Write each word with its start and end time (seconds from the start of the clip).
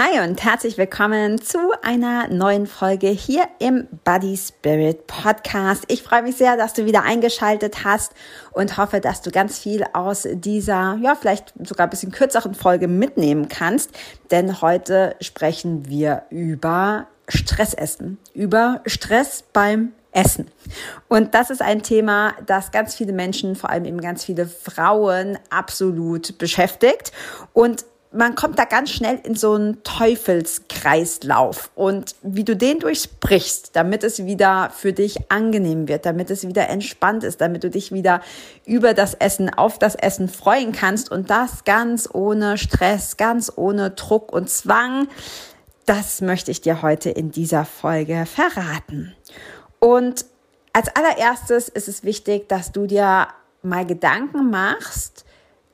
Hi 0.00 0.20
und 0.20 0.44
herzlich 0.44 0.78
willkommen 0.78 1.42
zu 1.42 1.58
einer 1.82 2.28
neuen 2.28 2.68
Folge 2.68 3.08
hier 3.08 3.48
im 3.58 3.88
Body 4.04 4.36
Spirit 4.36 5.08
Podcast. 5.08 5.82
Ich 5.88 6.04
freue 6.04 6.22
mich 6.22 6.36
sehr, 6.36 6.56
dass 6.56 6.72
du 6.72 6.84
wieder 6.84 7.02
eingeschaltet 7.02 7.82
hast 7.82 8.12
und 8.52 8.76
hoffe, 8.76 9.00
dass 9.00 9.22
du 9.22 9.32
ganz 9.32 9.58
viel 9.58 9.84
aus 9.94 10.28
dieser, 10.30 10.96
ja, 11.02 11.16
vielleicht 11.16 11.52
sogar 11.64 11.88
ein 11.88 11.90
bisschen 11.90 12.12
kürzeren 12.12 12.54
Folge 12.54 12.86
mitnehmen 12.86 13.48
kannst, 13.48 13.90
denn 14.30 14.60
heute 14.60 15.16
sprechen 15.20 15.88
wir 15.88 16.22
über 16.30 17.08
Stressessen, 17.26 18.18
über 18.34 18.82
Stress 18.86 19.42
beim 19.52 19.94
Essen. 20.12 20.48
Und 21.08 21.34
das 21.34 21.50
ist 21.50 21.60
ein 21.60 21.82
Thema, 21.82 22.34
das 22.46 22.70
ganz 22.70 22.94
viele 22.94 23.12
Menschen, 23.12 23.56
vor 23.56 23.70
allem 23.70 23.84
eben 23.84 24.00
ganz 24.00 24.24
viele 24.24 24.46
Frauen 24.46 25.40
absolut 25.50 26.38
beschäftigt. 26.38 27.10
Und 27.52 27.84
man 28.10 28.34
kommt 28.34 28.58
da 28.58 28.64
ganz 28.64 28.90
schnell 28.90 29.20
in 29.24 29.34
so 29.34 29.52
einen 29.52 29.82
Teufelskreislauf. 29.82 31.70
Und 31.74 32.14
wie 32.22 32.44
du 32.44 32.56
den 32.56 32.78
durchbrichst, 32.80 33.76
damit 33.76 34.02
es 34.02 34.24
wieder 34.24 34.70
für 34.74 34.92
dich 34.92 35.30
angenehm 35.30 35.88
wird, 35.88 36.06
damit 36.06 36.30
es 36.30 36.46
wieder 36.46 36.68
entspannt 36.68 37.22
ist, 37.22 37.40
damit 37.40 37.64
du 37.64 37.70
dich 37.70 37.92
wieder 37.92 38.22
über 38.64 38.94
das 38.94 39.14
Essen, 39.14 39.52
auf 39.52 39.78
das 39.78 39.94
Essen 39.94 40.28
freuen 40.28 40.72
kannst 40.72 41.10
und 41.10 41.28
das 41.28 41.64
ganz 41.64 42.08
ohne 42.12 42.56
Stress, 42.56 43.16
ganz 43.18 43.52
ohne 43.54 43.90
Druck 43.90 44.32
und 44.32 44.48
Zwang, 44.48 45.08
das 45.84 46.20
möchte 46.20 46.50
ich 46.50 46.60
dir 46.60 46.82
heute 46.82 47.10
in 47.10 47.30
dieser 47.30 47.64
Folge 47.64 48.26
verraten. 48.26 49.14
Und 49.80 50.24
als 50.72 50.88
allererstes 50.94 51.68
ist 51.68 51.88
es 51.88 52.04
wichtig, 52.04 52.48
dass 52.48 52.72
du 52.72 52.86
dir 52.86 53.28
mal 53.62 53.86
Gedanken 53.86 54.50
machst, 54.50 55.24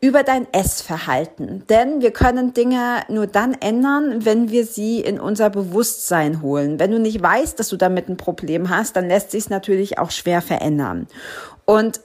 über 0.04 0.22
dein 0.22 0.46
Essverhalten. 0.52 1.66
Denn 1.68 2.02
wir 2.02 2.10
können 2.10 2.52
Dinge 2.52 3.04
nur 3.08 3.26
dann 3.26 3.54
ändern, 3.54 4.26
wenn 4.26 4.50
wir 4.50 4.66
sie 4.66 5.00
in 5.00 5.18
unser 5.18 5.48
Bewusstsein 5.48 6.42
holen. 6.42 6.78
Wenn 6.78 6.90
du 6.90 6.98
nicht 6.98 7.22
weißt, 7.22 7.58
dass 7.58 7.70
du 7.70 7.78
damit 7.78 8.10
ein 8.10 8.18
Problem 8.18 8.68
hast, 8.68 8.96
dann 8.96 9.08
lässt 9.08 9.30
sich 9.30 9.44
es 9.44 9.50
natürlich 9.50 9.98
auch 9.98 10.10
schwer 10.10 10.42
verändern. 10.42 11.06
Und 11.64 12.02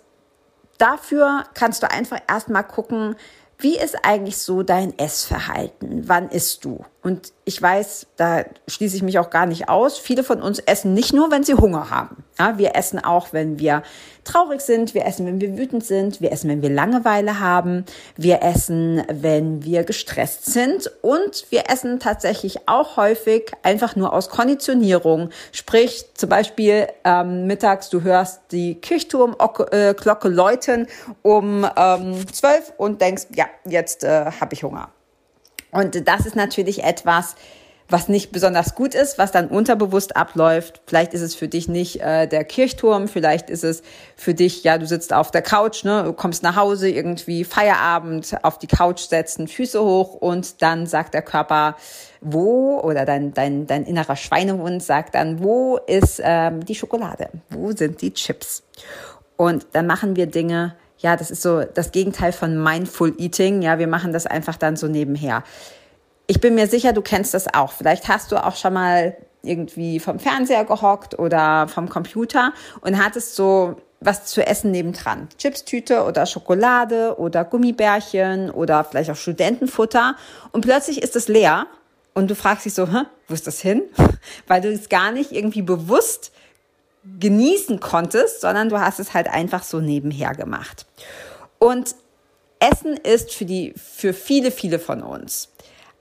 dafür 0.77 1.43
kannst 1.53 1.83
du 1.83 1.91
einfach 1.91 2.21
erstmal 2.25 2.63
gucken, 2.63 3.17
wie 3.57 3.77
ist 3.77 3.97
eigentlich 4.03 4.37
so 4.37 4.63
dein 4.63 4.97
Essverhalten? 4.97 6.07
Wann 6.07 6.29
isst 6.29 6.63
du? 6.63 6.85
Und 7.01 7.31
ich 7.45 7.61
weiß, 7.61 8.07
da 8.17 8.43
schließe 8.67 8.97
ich 8.97 9.03
mich 9.03 9.19
auch 9.19 9.29
gar 9.29 9.45
nicht 9.45 9.69
aus. 9.69 9.97
Viele 9.97 10.21
von 10.21 10.41
uns 10.41 10.59
essen 10.59 10.93
nicht 10.93 11.13
nur, 11.13 11.31
wenn 11.31 11.43
sie 11.43 11.53
Hunger 11.53 11.89
haben. 11.89 12.25
Ja, 12.37 12.57
wir 12.57 12.75
essen 12.75 13.01
auch, 13.01 13.31
wenn 13.31 13.57
wir 13.57 13.83
traurig 14.25 14.59
sind. 14.59 14.93
Wir 14.93 15.05
essen, 15.05 15.25
wenn 15.25 15.39
wir 15.39 15.57
wütend 15.57 15.85
sind. 15.85 16.19
Wir 16.19 16.33
essen, 16.33 16.49
wenn 16.49 16.61
wir 16.61 16.69
Langeweile 16.69 17.39
haben. 17.39 17.85
Wir 18.17 18.43
essen, 18.43 19.01
wenn 19.09 19.63
wir 19.63 19.85
gestresst 19.85 20.45
sind. 20.51 20.91
Und 21.01 21.45
wir 21.51 21.69
essen 21.69 21.99
tatsächlich 22.01 22.67
auch 22.67 22.97
häufig 22.97 23.53
einfach 23.63 23.95
nur 23.95 24.11
aus 24.11 24.29
Konditionierung. 24.29 25.29
Sprich, 25.53 26.05
zum 26.15 26.27
Beispiel 26.27 26.87
ähm, 27.05 27.47
mittags, 27.47 27.89
du 27.89 28.01
hörst 28.01 28.41
die 28.51 28.75
Kirchturmglocke 28.75 30.27
läuten 30.27 30.87
um 31.21 31.65
ähm, 31.77 32.25
12 32.29 32.73
und 32.75 32.99
denkst, 32.99 33.27
ja, 33.33 33.45
jetzt 33.65 34.03
äh, 34.03 34.25
habe 34.39 34.53
ich 34.53 34.63
Hunger. 34.63 34.89
Und 35.71 36.07
das 36.07 36.25
ist 36.25 36.35
natürlich 36.35 36.83
etwas, 36.83 37.35
was 37.89 38.07
nicht 38.07 38.31
besonders 38.31 38.75
gut 38.75 38.93
ist, 38.93 39.17
was 39.17 39.31
dann 39.31 39.47
unterbewusst 39.47 40.15
abläuft. 40.15 40.81
Vielleicht 40.85 41.13
ist 41.13 41.21
es 41.21 41.35
für 41.35 41.47
dich 41.47 41.67
nicht 41.67 42.01
äh, 42.01 42.27
der 42.27 42.43
Kirchturm, 42.43 43.07
vielleicht 43.07 43.49
ist 43.49 43.63
es 43.63 43.81
für 44.15 44.35
dich, 44.35 44.63
ja, 44.63 44.77
du 44.77 44.85
sitzt 44.85 45.11
auf 45.11 45.31
der 45.31 45.41
Couch, 45.41 45.83
ne, 45.83 46.03
du 46.03 46.13
kommst 46.13 46.43
nach 46.43 46.55
Hause, 46.55 46.89
irgendwie 46.89 47.43
Feierabend, 47.43 48.37
auf 48.43 48.59
die 48.59 48.67
Couch 48.67 49.01
setzen, 49.01 49.47
Füße 49.47 49.83
hoch 49.83 50.13
und 50.13 50.61
dann 50.61 50.85
sagt 50.85 51.15
der 51.15 51.23
Körper, 51.23 51.75
wo, 52.21 52.79
oder 52.79 53.05
dein, 53.05 53.33
dein, 53.33 53.65
dein 53.65 53.85
innerer 53.85 54.15
Schweinehund 54.15 54.83
sagt 54.83 55.15
dann, 55.15 55.41
wo 55.41 55.77
ist 55.77 56.21
ähm, 56.23 56.63
die 56.65 56.75
Schokolade? 56.75 57.29
Wo 57.49 57.71
sind 57.71 58.01
die 58.01 58.13
Chips? 58.13 58.63
Und 59.35 59.67
dann 59.71 59.87
machen 59.87 60.15
wir 60.15 60.27
Dinge, 60.27 60.75
ja, 60.99 61.15
das 61.15 61.31
ist 61.31 61.41
so 61.41 61.63
das 61.63 61.91
Gegenteil 61.91 62.31
von 62.31 62.61
Mindful 62.61 63.15
Eating. 63.17 63.61
Ja, 63.61 63.79
wir 63.79 63.87
machen 63.87 64.13
das 64.13 64.25
einfach 64.25 64.57
dann 64.57 64.75
so 64.75 64.87
nebenher. 64.87 65.43
Ich 66.27 66.41
bin 66.41 66.55
mir 66.55 66.67
sicher, 66.67 66.93
du 66.93 67.01
kennst 67.01 67.33
das 67.33 67.53
auch. 67.53 67.71
Vielleicht 67.71 68.07
hast 68.07 68.31
du 68.31 68.43
auch 68.43 68.55
schon 68.55 68.73
mal 68.73 69.15
irgendwie 69.41 69.99
vom 69.99 70.19
Fernseher 70.19 70.65
gehockt 70.65 71.17
oder 71.17 71.67
vom 71.67 71.87
Computer 71.89 72.53
und 72.81 73.03
hattest 73.03 73.35
so 73.35 73.77
was 74.01 74.25
zu 74.25 74.45
essen 74.45 74.71
nebendran. 74.71 75.27
Chipstüte 75.37 76.03
oder 76.03 76.25
Schokolade 76.25 77.17
oder 77.17 77.43
Gummibärchen 77.43 78.49
oder 78.49 78.83
vielleicht 78.83 79.09
auch 79.09 79.15
Studentenfutter. 79.15 80.15
Und 80.51 80.61
plötzlich 80.61 81.01
ist 81.01 81.15
es 81.15 81.27
leer 81.27 81.67
und 82.13 82.29
du 82.29 82.35
fragst 82.35 82.65
dich 82.65 82.73
so, 82.73 82.87
Hä, 82.87 83.03
wo 83.27 83.33
ist 83.33 83.47
das 83.47 83.59
hin? 83.59 83.83
Weil 84.47 84.61
du 84.61 84.71
es 84.71 84.89
gar 84.89 85.11
nicht 85.11 85.31
irgendwie 85.31 85.61
bewusst 85.61 86.31
genießen 87.19 87.79
konntest, 87.79 88.41
sondern 88.41 88.69
du 88.69 88.79
hast 88.79 88.99
es 88.99 89.13
halt 89.13 89.27
einfach 89.27 89.63
so 89.63 89.79
nebenher 89.79 90.33
gemacht. 90.33 90.85
Und 91.57 91.95
Essen 92.59 92.97
ist 92.97 93.33
für 93.33 93.45
die, 93.45 93.73
für 93.75 94.13
viele, 94.13 94.51
viele 94.51 94.79
von 94.79 95.01
uns 95.01 95.49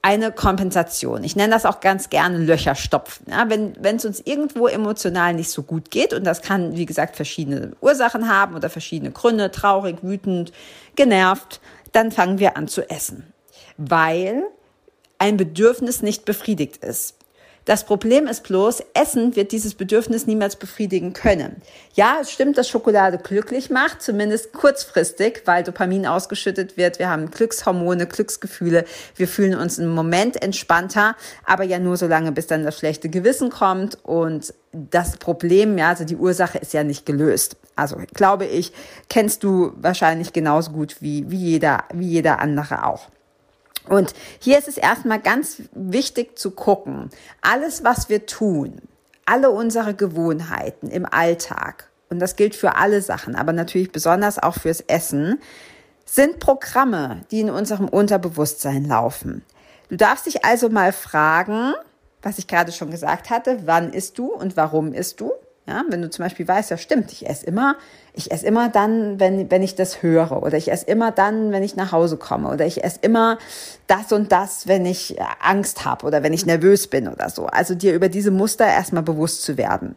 eine 0.02 0.32
Kompensation. 0.32 1.24
Ich 1.24 1.36
nenne 1.36 1.52
das 1.52 1.66
auch 1.66 1.80
ganz 1.80 2.08
gerne 2.08 2.38
Löcher 2.38 2.74
stopfen. 2.74 3.26
Ja, 3.30 3.50
wenn 3.50 3.74
wenn 3.80 3.96
es 3.96 4.04
uns 4.04 4.20
irgendwo 4.20 4.66
emotional 4.66 5.34
nicht 5.34 5.50
so 5.50 5.62
gut 5.62 5.90
geht 5.90 6.12
und 6.14 6.24
das 6.24 6.42
kann, 6.42 6.76
wie 6.76 6.86
gesagt, 6.86 7.16
verschiedene 7.16 7.72
Ursachen 7.80 8.28
haben 8.28 8.54
oder 8.54 8.70
verschiedene 8.70 9.10
Gründe, 9.10 9.50
traurig, 9.50 9.98
wütend, 10.02 10.52
genervt, 10.94 11.60
dann 11.92 12.12
fangen 12.12 12.38
wir 12.38 12.56
an 12.56 12.68
zu 12.68 12.88
essen, 12.88 13.32
weil 13.76 14.44
ein 15.18 15.36
Bedürfnis 15.36 16.00
nicht 16.00 16.24
befriedigt 16.24 16.78
ist. 16.78 17.16
Das 17.68 17.84
Problem 17.84 18.26
ist 18.28 18.44
bloß, 18.44 18.82
Essen 18.94 19.36
wird 19.36 19.52
dieses 19.52 19.74
Bedürfnis 19.74 20.26
niemals 20.26 20.56
befriedigen 20.56 21.12
können. 21.12 21.60
Ja, 21.92 22.16
es 22.22 22.30
stimmt, 22.30 22.56
dass 22.56 22.66
Schokolade 22.66 23.18
glücklich 23.18 23.68
macht, 23.68 24.00
zumindest 24.00 24.54
kurzfristig, 24.54 25.42
weil 25.44 25.64
Dopamin 25.64 26.06
ausgeschüttet 26.06 26.78
wird. 26.78 26.98
Wir 26.98 27.10
haben 27.10 27.30
Glückshormone, 27.30 28.06
Glücksgefühle. 28.06 28.86
Wir 29.16 29.28
fühlen 29.28 29.54
uns 29.54 29.76
im 29.76 29.90
Moment 29.90 30.40
entspannter, 30.42 31.14
aber 31.44 31.62
ja 31.64 31.78
nur 31.78 31.98
so 31.98 32.06
lange, 32.06 32.32
bis 32.32 32.46
dann 32.46 32.64
das 32.64 32.78
schlechte 32.78 33.10
Gewissen 33.10 33.50
kommt 33.50 33.98
und 34.02 34.54
das 34.72 35.18
Problem, 35.18 35.76
ja, 35.76 35.90
also 35.90 36.04
die 36.04 36.16
Ursache 36.16 36.56
ist 36.56 36.72
ja 36.72 36.84
nicht 36.84 37.04
gelöst. 37.04 37.58
Also 37.76 37.98
glaube 38.14 38.46
ich, 38.46 38.72
kennst 39.10 39.44
du 39.44 39.74
wahrscheinlich 39.76 40.32
genauso 40.32 40.70
gut 40.70 40.96
wie, 41.02 41.30
wie 41.30 41.36
jeder, 41.36 41.84
wie 41.92 42.08
jeder 42.08 42.38
andere 42.38 42.86
auch. 42.86 43.10
Und 43.88 44.14
hier 44.38 44.58
ist 44.58 44.68
es 44.68 44.76
erstmal 44.76 45.20
ganz 45.20 45.62
wichtig 45.72 46.38
zu 46.38 46.50
gucken, 46.50 47.10
alles, 47.40 47.84
was 47.84 48.08
wir 48.08 48.26
tun, 48.26 48.80
alle 49.26 49.50
unsere 49.50 49.94
Gewohnheiten 49.94 50.88
im 50.90 51.06
Alltag, 51.06 51.90
und 52.10 52.20
das 52.20 52.36
gilt 52.36 52.54
für 52.54 52.76
alle 52.76 53.02
Sachen, 53.02 53.34
aber 53.34 53.52
natürlich 53.52 53.92
besonders 53.92 54.38
auch 54.38 54.54
fürs 54.54 54.80
Essen, 54.80 55.40
sind 56.04 56.38
Programme, 56.38 57.22
die 57.30 57.40
in 57.40 57.50
unserem 57.50 57.88
Unterbewusstsein 57.88 58.84
laufen. 58.86 59.44
Du 59.90 59.96
darfst 59.96 60.26
dich 60.26 60.44
also 60.44 60.70
mal 60.70 60.92
fragen, 60.92 61.74
was 62.22 62.38
ich 62.38 62.46
gerade 62.46 62.72
schon 62.72 62.90
gesagt 62.90 63.30
hatte, 63.30 63.60
wann 63.66 63.92
isst 63.92 64.18
du 64.18 64.32
und 64.32 64.56
warum 64.56 64.92
isst 64.92 65.20
du? 65.20 65.32
Ja, 65.68 65.84
wenn 65.90 66.00
du 66.00 66.08
zum 66.08 66.24
Beispiel 66.24 66.48
weißt, 66.48 66.70
ja 66.70 66.78
stimmt, 66.78 67.12
ich 67.12 67.28
esse 67.28 67.44
immer, 67.44 67.76
ich 68.14 68.30
esse 68.30 68.46
immer 68.46 68.70
dann, 68.70 69.20
wenn, 69.20 69.50
wenn 69.50 69.62
ich 69.62 69.74
das 69.74 70.02
höre 70.02 70.42
oder 70.42 70.56
ich 70.56 70.72
esse 70.72 70.86
immer 70.86 71.10
dann, 71.10 71.52
wenn 71.52 71.62
ich 71.62 71.76
nach 71.76 71.92
Hause 71.92 72.16
komme 72.16 72.48
oder 72.48 72.64
ich 72.64 72.82
esse 72.82 73.00
immer 73.02 73.36
das 73.86 74.10
und 74.10 74.32
das, 74.32 74.66
wenn 74.66 74.86
ich 74.86 75.18
Angst 75.42 75.84
habe 75.84 76.06
oder 76.06 76.22
wenn 76.22 76.32
ich 76.32 76.46
nervös 76.46 76.86
bin 76.86 77.06
oder 77.06 77.28
so. 77.28 77.44
Also 77.48 77.74
dir 77.74 77.92
über 77.92 78.08
diese 78.08 78.30
Muster 78.30 78.66
erstmal 78.66 79.02
bewusst 79.02 79.42
zu 79.42 79.58
werden. 79.58 79.94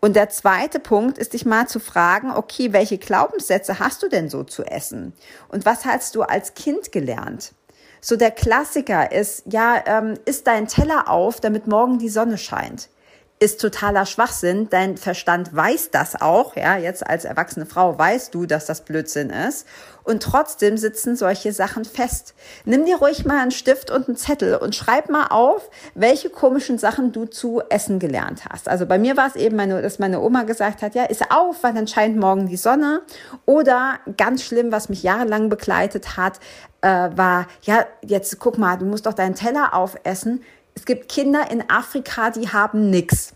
Und 0.00 0.16
der 0.16 0.28
zweite 0.28 0.80
Punkt 0.80 1.16
ist, 1.16 1.32
dich 1.32 1.46
mal 1.46 1.66
zu 1.66 1.80
fragen, 1.80 2.30
okay, 2.30 2.74
welche 2.74 2.98
Glaubenssätze 2.98 3.78
hast 3.78 4.02
du 4.02 4.10
denn 4.10 4.28
so 4.28 4.44
zu 4.44 4.64
essen? 4.64 5.14
Und 5.48 5.64
was 5.64 5.86
hast 5.86 6.14
du 6.14 6.24
als 6.24 6.52
Kind 6.52 6.92
gelernt? 6.92 7.54
So 8.02 8.16
der 8.16 8.32
Klassiker 8.32 9.10
ist, 9.12 9.44
ja, 9.46 9.82
ähm, 9.86 10.18
isst 10.26 10.46
dein 10.46 10.68
Teller 10.68 11.08
auf, 11.08 11.40
damit 11.40 11.66
morgen 11.66 11.98
die 11.98 12.10
Sonne 12.10 12.36
scheint 12.36 12.90
ist 13.38 13.60
totaler 13.60 14.06
Schwachsinn. 14.06 14.68
Dein 14.70 14.96
Verstand 14.96 15.54
weiß 15.54 15.90
das 15.90 16.20
auch. 16.20 16.56
Ja, 16.56 16.78
jetzt 16.78 17.06
als 17.06 17.26
erwachsene 17.26 17.66
Frau 17.66 17.98
weißt 17.98 18.34
du, 18.34 18.46
dass 18.46 18.64
das 18.64 18.80
Blödsinn 18.80 19.28
ist. 19.28 19.66
Und 20.04 20.22
trotzdem 20.22 20.78
sitzen 20.78 21.16
solche 21.16 21.52
Sachen 21.52 21.84
fest. 21.84 22.34
Nimm 22.64 22.86
dir 22.86 22.96
ruhig 22.96 23.26
mal 23.26 23.40
einen 23.40 23.50
Stift 23.50 23.90
und 23.90 24.08
einen 24.08 24.16
Zettel 24.16 24.54
und 24.56 24.74
schreib 24.74 25.10
mal 25.10 25.26
auf, 25.26 25.68
welche 25.94 26.30
komischen 26.30 26.78
Sachen 26.78 27.12
du 27.12 27.26
zu 27.26 27.60
essen 27.68 27.98
gelernt 27.98 28.44
hast. 28.48 28.68
Also 28.68 28.86
bei 28.86 28.98
mir 28.98 29.16
war 29.16 29.26
es 29.26 29.36
eben, 29.36 29.56
meine, 29.56 29.82
dass 29.82 29.98
meine 29.98 30.20
Oma 30.20 30.44
gesagt 30.44 30.80
hat, 30.80 30.94
ja, 30.94 31.04
ist 31.04 31.30
auf, 31.30 31.62
weil 31.62 31.74
dann 31.74 31.88
scheint 31.88 32.16
morgen 32.16 32.46
die 32.46 32.56
Sonne. 32.56 33.02
Oder 33.44 33.98
ganz 34.16 34.44
schlimm, 34.44 34.72
was 34.72 34.88
mich 34.88 35.02
jahrelang 35.02 35.48
begleitet 35.48 36.16
hat, 36.16 36.38
äh, 36.82 37.10
war, 37.16 37.48
ja, 37.62 37.84
jetzt 38.02 38.38
guck 38.38 38.58
mal, 38.58 38.76
du 38.76 38.84
musst 38.86 39.06
doch 39.06 39.14
deinen 39.14 39.34
Teller 39.34 39.74
aufessen 39.74 40.42
es 40.76 40.84
gibt 40.84 41.08
Kinder 41.08 41.50
in 41.50 41.68
Afrika, 41.68 42.30
die 42.30 42.50
haben 42.50 42.90
nichts. 42.90 43.32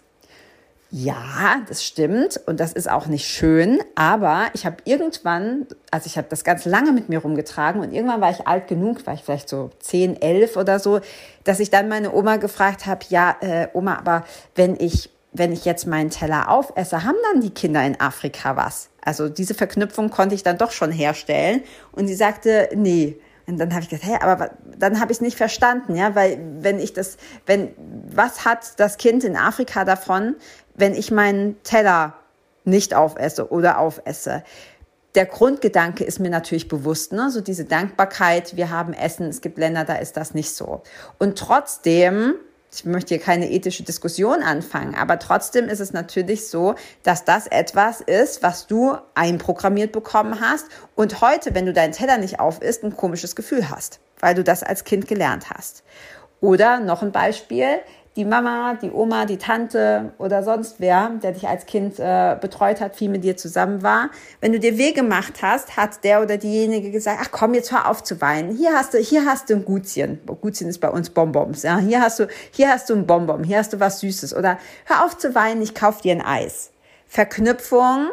Ja, 0.92 1.62
das 1.68 1.84
stimmt 1.84 2.40
und 2.46 2.58
das 2.58 2.72
ist 2.72 2.90
auch 2.90 3.06
nicht 3.06 3.24
schön, 3.24 3.78
aber 3.94 4.46
ich 4.54 4.66
habe 4.66 4.78
irgendwann, 4.84 5.66
also 5.92 6.06
ich 6.06 6.18
habe 6.18 6.26
das 6.28 6.42
ganz 6.42 6.64
lange 6.64 6.90
mit 6.90 7.08
mir 7.08 7.20
rumgetragen 7.20 7.80
und 7.80 7.92
irgendwann 7.92 8.20
war 8.20 8.30
ich 8.30 8.48
alt 8.48 8.66
genug, 8.66 9.06
war 9.06 9.14
ich 9.14 9.22
vielleicht 9.22 9.48
so 9.48 9.70
10, 9.78 10.20
11 10.20 10.56
oder 10.56 10.80
so, 10.80 11.00
dass 11.44 11.60
ich 11.60 11.70
dann 11.70 11.88
meine 11.88 12.12
Oma 12.12 12.36
gefragt 12.36 12.86
habe, 12.86 13.04
ja, 13.08 13.36
äh, 13.40 13.68
Oma, 13.72 13.98
aber 13.98 14.24
wenn 14.56 14.74
ich, 14.80 15.10
wenn 15.32 15.52
ich 15.52 15.64
jetzt 15.64 15.86
meinen 15.86 16.10
Teller 16.10 16.50
aufesse, 16.50 17.04
haben 17.04 17.18
dann 17.32 17.40
die 17.40 17.50
Kinder 17.50 17.84
in 17.84 18.00
Afrika 18.00 18.56
was? 18.56 18.90
Also 19.00 19.28
diese 19.28 19.54
Verknüpfung 19.54 20.10
konnte 20.10 20.34
ich 20.34 20.42
dann 20.42 20.58
doch 20.58 20.72
schon 20.72 20.90
herstellen 20.90 21.62
und 21.92 22.08
sie 22.08 22.16
sagte, 22.16 22.68
nee, 22.74 23.16
und 23.46 23.58
dann 23.58 23.72
habe 23.72 23.82
ich 23.82 23.88
gesagt, 23.88 24.08
hey, 24.08 24.18
aber 24.20 24.50
dann 24.78 25.00
habe 25.00 25.12
ich 25.12 25.18
es 25.18 25.22
nicht 25.22 25.36
verstanden, 25.36 25.94
ja, 25.94 26.14
weil 26.14 26.38
wenn 26.60 26.78
ich 26.78 26.92
das, 26.92 27.16
wenn, 27.46 27.74
was 28.12 28.44
hat 28.44 28.78
das 28.78 28.96
Kind 28.96 29.24
in 29.24 29.36
Afrika 29.36 29.84
davon, 29.84 30.36
wenn 30.74 30.94
ich 30.94 31.10
meinen 31.10 31.62
Teller 31.62 32.14
nicht 32.64 32.94
aufesse 32.94 33.50
oder 33.50 33.78
aufesse? 33.78 34.44
Der 35.16 35.26
Grundgedanke 35.26 36.04
ist 36.04 36.20
mir 36.20 36.30
natürlich 36.30 36.68
bewusst, 36.68 37.12
ne? 37.12 37.30
so 37.30 37.40
diese 37.40 37.64
Dankbarkeit, 37.64 38.56
wir 38.56 38.70
haben 38.70 38.92
Essen, 38.92 39.28
es 39.28 39.40
gibt 39.40 39.58
Länder, 39.58 39.84
da 39.84 39.96
ist 39.96 40.16
das 40.16 40.34
nicht 40.34 40.54
so. 40.54 40.82
Und 41.18 41.36
trotzdem 41.36 42.34
ich 42.72 42.84
möchte 42.84 43.14
hier 43.14 43.22
keine 43.22 43.50
ethische 43.50 43.82
Diskussion 43.82 44.42
anfangen, 44.42 44.94
aber 44.94 45.18
trotzdem 45.18 45.68
ist 45.68 45.80
es 45.80 45.92
natürlich 45.92 46.48
so, 46.48 46.74
dass 47.02 47.24
das 47.24 47.46
etwas 47.46 48.00
ist, 48.00 48.42
was 48.42 48.66
du 48.66 48.96
einprogrammiert 49.14 49.92
bekommen 49.92 50.40
hast 50.40 50.66
und 50.94 51.20
heute, 51.20 51.54
wenn 51.54 51.66
du 51.66 51.72
deinen 51.72 51.92
Teller 51.92 52.18
nicht 52.18 52.38
auf 52.38 52.62
isst, 52.62 52.84
ein 52.84 52.96
komisches 52.96 53.34
Gefühl 53.34 53.70
hast, 53.70 54.00
weil 54.20 54.34
du 54.34 54.44
das 54.44 54.62
als 54.62 54.84
Kind 54.84 55.08
gelernt 55.08 55.50
hast. 55.50 55.82
Oder 56.40 56.80
noch 56.80 57.02
ein 57.02 57.12
Beispiel, 57.12 57.80
die 58.16 58.24
Mama, 58.24 58.74
die 58.74 58.90
Oma, 58.90 59.24
die 59.24 59.38
Tante 59.38 60.12
oder 60.18 60.42
sonst 60.42 60.76
wer, 60.78 61.10
der 61.22 61.32
dich 61.32 61.46
als 61.46 61.66
Kind 61.66 61.98
äh, 62.00 62.36
betreut 62.40 62.80
hat, 62.80 62.96
viel 62.96 63.08
mit 63.08 63.22
dir 63.22 63.36
zusammen 63.36 63.82
war. 63.82 64.10
Wenn 64.40 64.52
du 64.52 64.58
dir 64.58 64.76
weh 64.78 64.92
gemacht 64.92 65.42
hast, 65.42 65.76
hat 65.76 66.02
der 66.02 66.20
oder 66.20 66.36
diejenige 66.36 66.90
gesagt, 66.90 67.20
ach 67.22 67.30
komm, 67.30 67.54
jetzt 67.54 67.70
hör 67.70 67.88
auf 67.88 68.02
zu 68.02 68.20
weinen. 68.20 68.56
Hier 68.56 68.72
hast 68.72 68.94
du, 68.94 68.98
hier 68.98 69.24
hast 69.26 69.48
du 69.48 69.54
ein 69.54 69.64
Gutschen. 69.64 70.20
Gutschen 70.40 70.68
ist 70.68 70.80
bei 70.80 70.90
uns 70.90 71.10
Bonbons. 71.10 71.62
Ja, 71.62 71.78
hier 71.78 72.00
hast 72.00 72.18
du, 72.18 72.26
hier 72.50 72.70
hast 72.70 72.90
du 72.90 72.94
ein 72.94 73.06
Bonbon. 73.06 73.44
Hier 73.44 73.58
hast 73.58 73.72
du 73.72 73.80
was 73.80 74.00
Süßes. 74.00 74.34
Oder 74.34 74.58
hör 74.86 75.04
auf 75.04 75.16
zu 75.16 75.34
weinen, 75.36 75.62
ich 75.62 75.74
kauf 75.74 76.00
dir 76.00 76.12
ein 76.12 76.22
Eis. 76.22 76.72
Verknüpfung. 77.06 78.08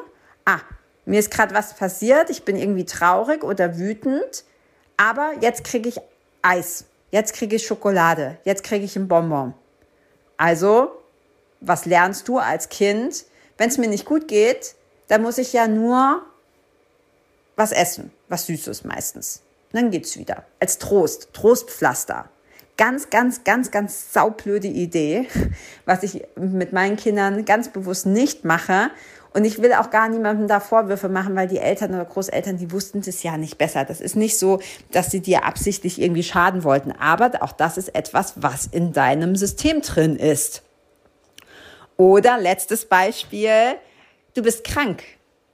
Ah, 0.46 0.60
mir 1.06 1.20
ist 1.20 1.32
gerade 1.32 1.56
was 1.56 1.74
passiert. 1.74 2.30
Ich 2.30 2.46
bin 2.46 2.56
irgendwie 2.56 2.86
traurig 2.86 3.44
oder 3.44 3.80
wütend. 3.80 4.44
Aber 4.96 5.32
jetzt 5.42 5.64
kriege 5.64 5.90
ich 5.90 6.00
Eis. 6.44 6.86
Jetzt 7.10 7.34
kriege 7.34 7.56
ich 7.56 7.66
Schokolade. 7.66 8.38
Jetzt 8.44 8.64
kriege 8.64 8.86
ich 8.86 8.96
ein 8.96 9.08
Bonbon. 9.08 9.54
Also, 10.38 10.92
was 11.60 11.86
lernst 11.86 12.28
du 12.28 12.38
als 12.38 12.70
Kind? 12.70 13.26
Wenn 13.58 13.70
es 13.70 13.78
mir 13.78 13.88
nicht 13.88 14.06
gut 14.06 14.28
geht, 14.28 14.76
dann 15.08 15.22
muss 15.24 15.38
ich 15.38 15.54
ja 15.54 15.68
nur 15.68 16.24
was 17.56 17.72
essen, 17.72 18.12
was 18.30 18.46
Süßes 18.46 18.84
meistens. 18.84 19.42
Und 19.74 19.82
dann 19.82 19.92
geht's 19.92 20.18
wieder. 20.18 20.46
Als 20.60 20.78
Trost, 20.78 21.34
Trostpflaster. 21.34 22.30
Ganz, 22.78 23.10
ganz, 23.10 23.44
ganz, 23.44 23.72
ganz 23.72 24.14
saublöde 24.14 24.68
Idee, 24.68 25.28
was 25.86 26.04
ich 26.04 26.24
mit 26.36 26.72
meinen 26.74 26.96
Kindern 26.96 27.44
ganz 27.44 27.70
bewusst 27.70 28.06
nicht 28.06 28.46
mache. 28.46 28.92
Und 29.34 29.46
ich 29.46 29.62
will 29.62 29.74
auch 29.74 29.90
gar 29.90 30.10
niemandem 30.10 30.48
da 30.48 30.60
Vorwürfe 30.60 31.10
machen, 31.10 31.36
weil 31.36 31.48
die 31.48 31.60
Eltern 31.60 31.94
oder 31.94 32.06
Großeltern, 32.06 32.58
die 32.58 32.72
wussten 32.72 33.02
das 33.02 33.24
ja 33.24 33.38
nicht 33.38 33.58
besser. 33.58 33.86
Das 33.86 34.02
ist 34.02 34.16
nicht 34.16 34.38
so, 34.38 34.60
dass 34.92 35.12
sie 35.12 35.22
dir 35.22 35.46
absichtlich 35.46 36.02
irgendwie 36.02 36.24
schaden 36.24 36.64
wollten. 36.64 36.92
Aber 36.92 37.32
auch 37.42 37.52
das 37.52 37.78
ist 37.78 37.94
etwas, 37.96 38.34
was 38.38 38.66
in 38.68 38.94
deinem 38.94 39.36
System 39.36 39.82
drin 39.82 40.16
ist. 40.16 40.64
Oder 41.98 42.38
letztes 42.38 42.86
Beispiel, 42.86 43.76
du 44.36 44.44
bist 44.44 44.64
krank. 44.64 45.04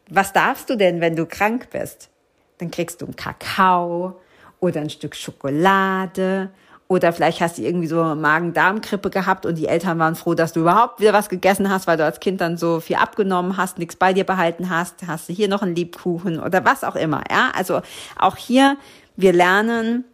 Was 0.09 0.33
darfst 0.33 0.69
du 0.69 0.75
denn, 0.75 1.01
wenn 1.01 1.15
du 1.15 1.25
krank 1.25 1.69
bist? 1.71 2.09
Dann 2.57 2.69
kriegst 2.69 3.01
du 3.01 3.05
einen 3.05 3.15
Kakao 3.15 4.19
oder 4.59 4.81
ein 4.81 4.89
Stück 4.89 5.15
Schokolade 5.15 6.51
oder 6.87 7.13
vielleicht 7.13 7.41
hast 7.41 7.57
du 7.57 7.61
irgendwie 7.61 7.87
so 7.87 8.03
Magen-Darm-Grippe 8.03 9.09
gehabt 9.09 9.45
und 9.45 9.55
die 9.55 9.67
Eltern 9.67 9.99
waren 9.99 10.15
froh, 10.15 10.33
dass 10.33 10.53
du 10.53 10.61
überhaupt 10.61 10.99
wieder 10.99 11.13
was 11.13 11.29
gegessen 11.29 11.69
hast, 11.69 11.87
weil 11.87 11.97
du 11.97 12.05
als 12.05 12.19
Kind 12.19 12.41
dann 12.41 12.57
so 12.57 12.79
viel 12.79 12.97
abgenommen 12.97 13.57
hast, 13.57 13.79
nichts 13.79 13.95
bei 13.95 14.13
dir 14.13 14.25
behalten 14.25 14.69
hast. 14.69 15.07
Hast 15.07 15.29
du 15.29 15.33
hier 15.33 15.47
noch 15.47 15.61
einen 15.61 15.75
Lebkuchen 15.75 16.39
oder 16.39 16.65
was 16.65 16.83
auch 16.83 16.95
immer. 16.95 17.23
Ja, 17.31 17.51
also 17.55 17.81
auch 18.19 18.37
hier, 18.37 18.77
wir 19.15 19.33
lernen, 19.33 20.05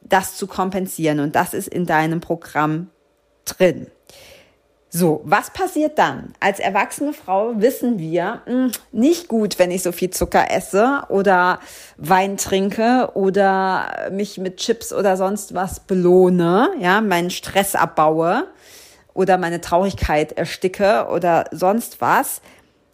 das 0.00 0.36
zu 0.36 0.46
kompensieren 0.46 1.20
und 1.20 1.34
das 1.34 1.54
ist 1.54 1.68
in 1.68 1.86
deinem 1.86 2.20
Programm 2.20 2.88
drin. 3.44 3.86
So, 4.94 5.22
was 5.24 5.48
passiert 5.48 5.98
dann? 5.98 6.34
Als 6.38 6.60
erwachsene 6.60 7.14
Frau 7.14 7.54
wissen 7.56 7.98
wir, 7.98 8.42
mh, 8.44 8.52
hm, 8.52 8.72
nicht 8.92 9.26
gut, 9.26 9.58
wenn 9.58 9.70
ich 9.70 9.82
so 9.82 9.90
viel 9.90 10.10
Zucker 10.10 10.50
esse 10.50 11.04
oder 11.08 11.60
Wein 11.96 12.36
trinke 12.36 13.08
oder 13.14 14.10
mich 14.10 14.36
mit 14.36 14.58
Chips 14.58 14.92
oder 14.92 15.16
sonst 15.16 15.54
was 15.54 15.80
belohne, 15.80 16.72
ja, 16.78 17.00
meinen 17.00 17.30
Stress 17.30 17.74
abbaue 17.74 18.46
oder 19.14 19.38
meine 19.38 19.62
Traurigkeit 19.62 20.32
ersticke 20.32 21.06
oder 21.10 21.46
sonst 21.52 22.02
was. 22.02 22.42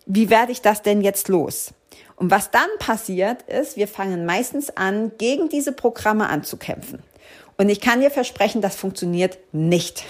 Wie 0.07 0.31
werde 0.31 0.53
ich 0.53 0.63
das 0.63 0.83
denn 0.83 1.01
jetzt 1.01 1.27
los? 1.27 1.75
Und 2.15 2.31
was 2.31 2.53
dann 2.53 2.69
passiert 2.79 3.43
ist, 3.43 3.77
wir 3.77 3.89
fangen 3.89 4.25
meistens 4.25 4.71
an, 4.71 5.11
gegen 5.19 5.49
diese 5.49 5.73
Programme 5.73 6.29
anzukämpfen. 6.29 7.03
Und 7.61 7.69
ich 7.71 7.81
kann 7.81 8.01
dir 8.01 8.13
versprechen, 8.13 8.63
das 8.63 8.77
funktioniert 8.77 9.39
nicht. 9.51 10.05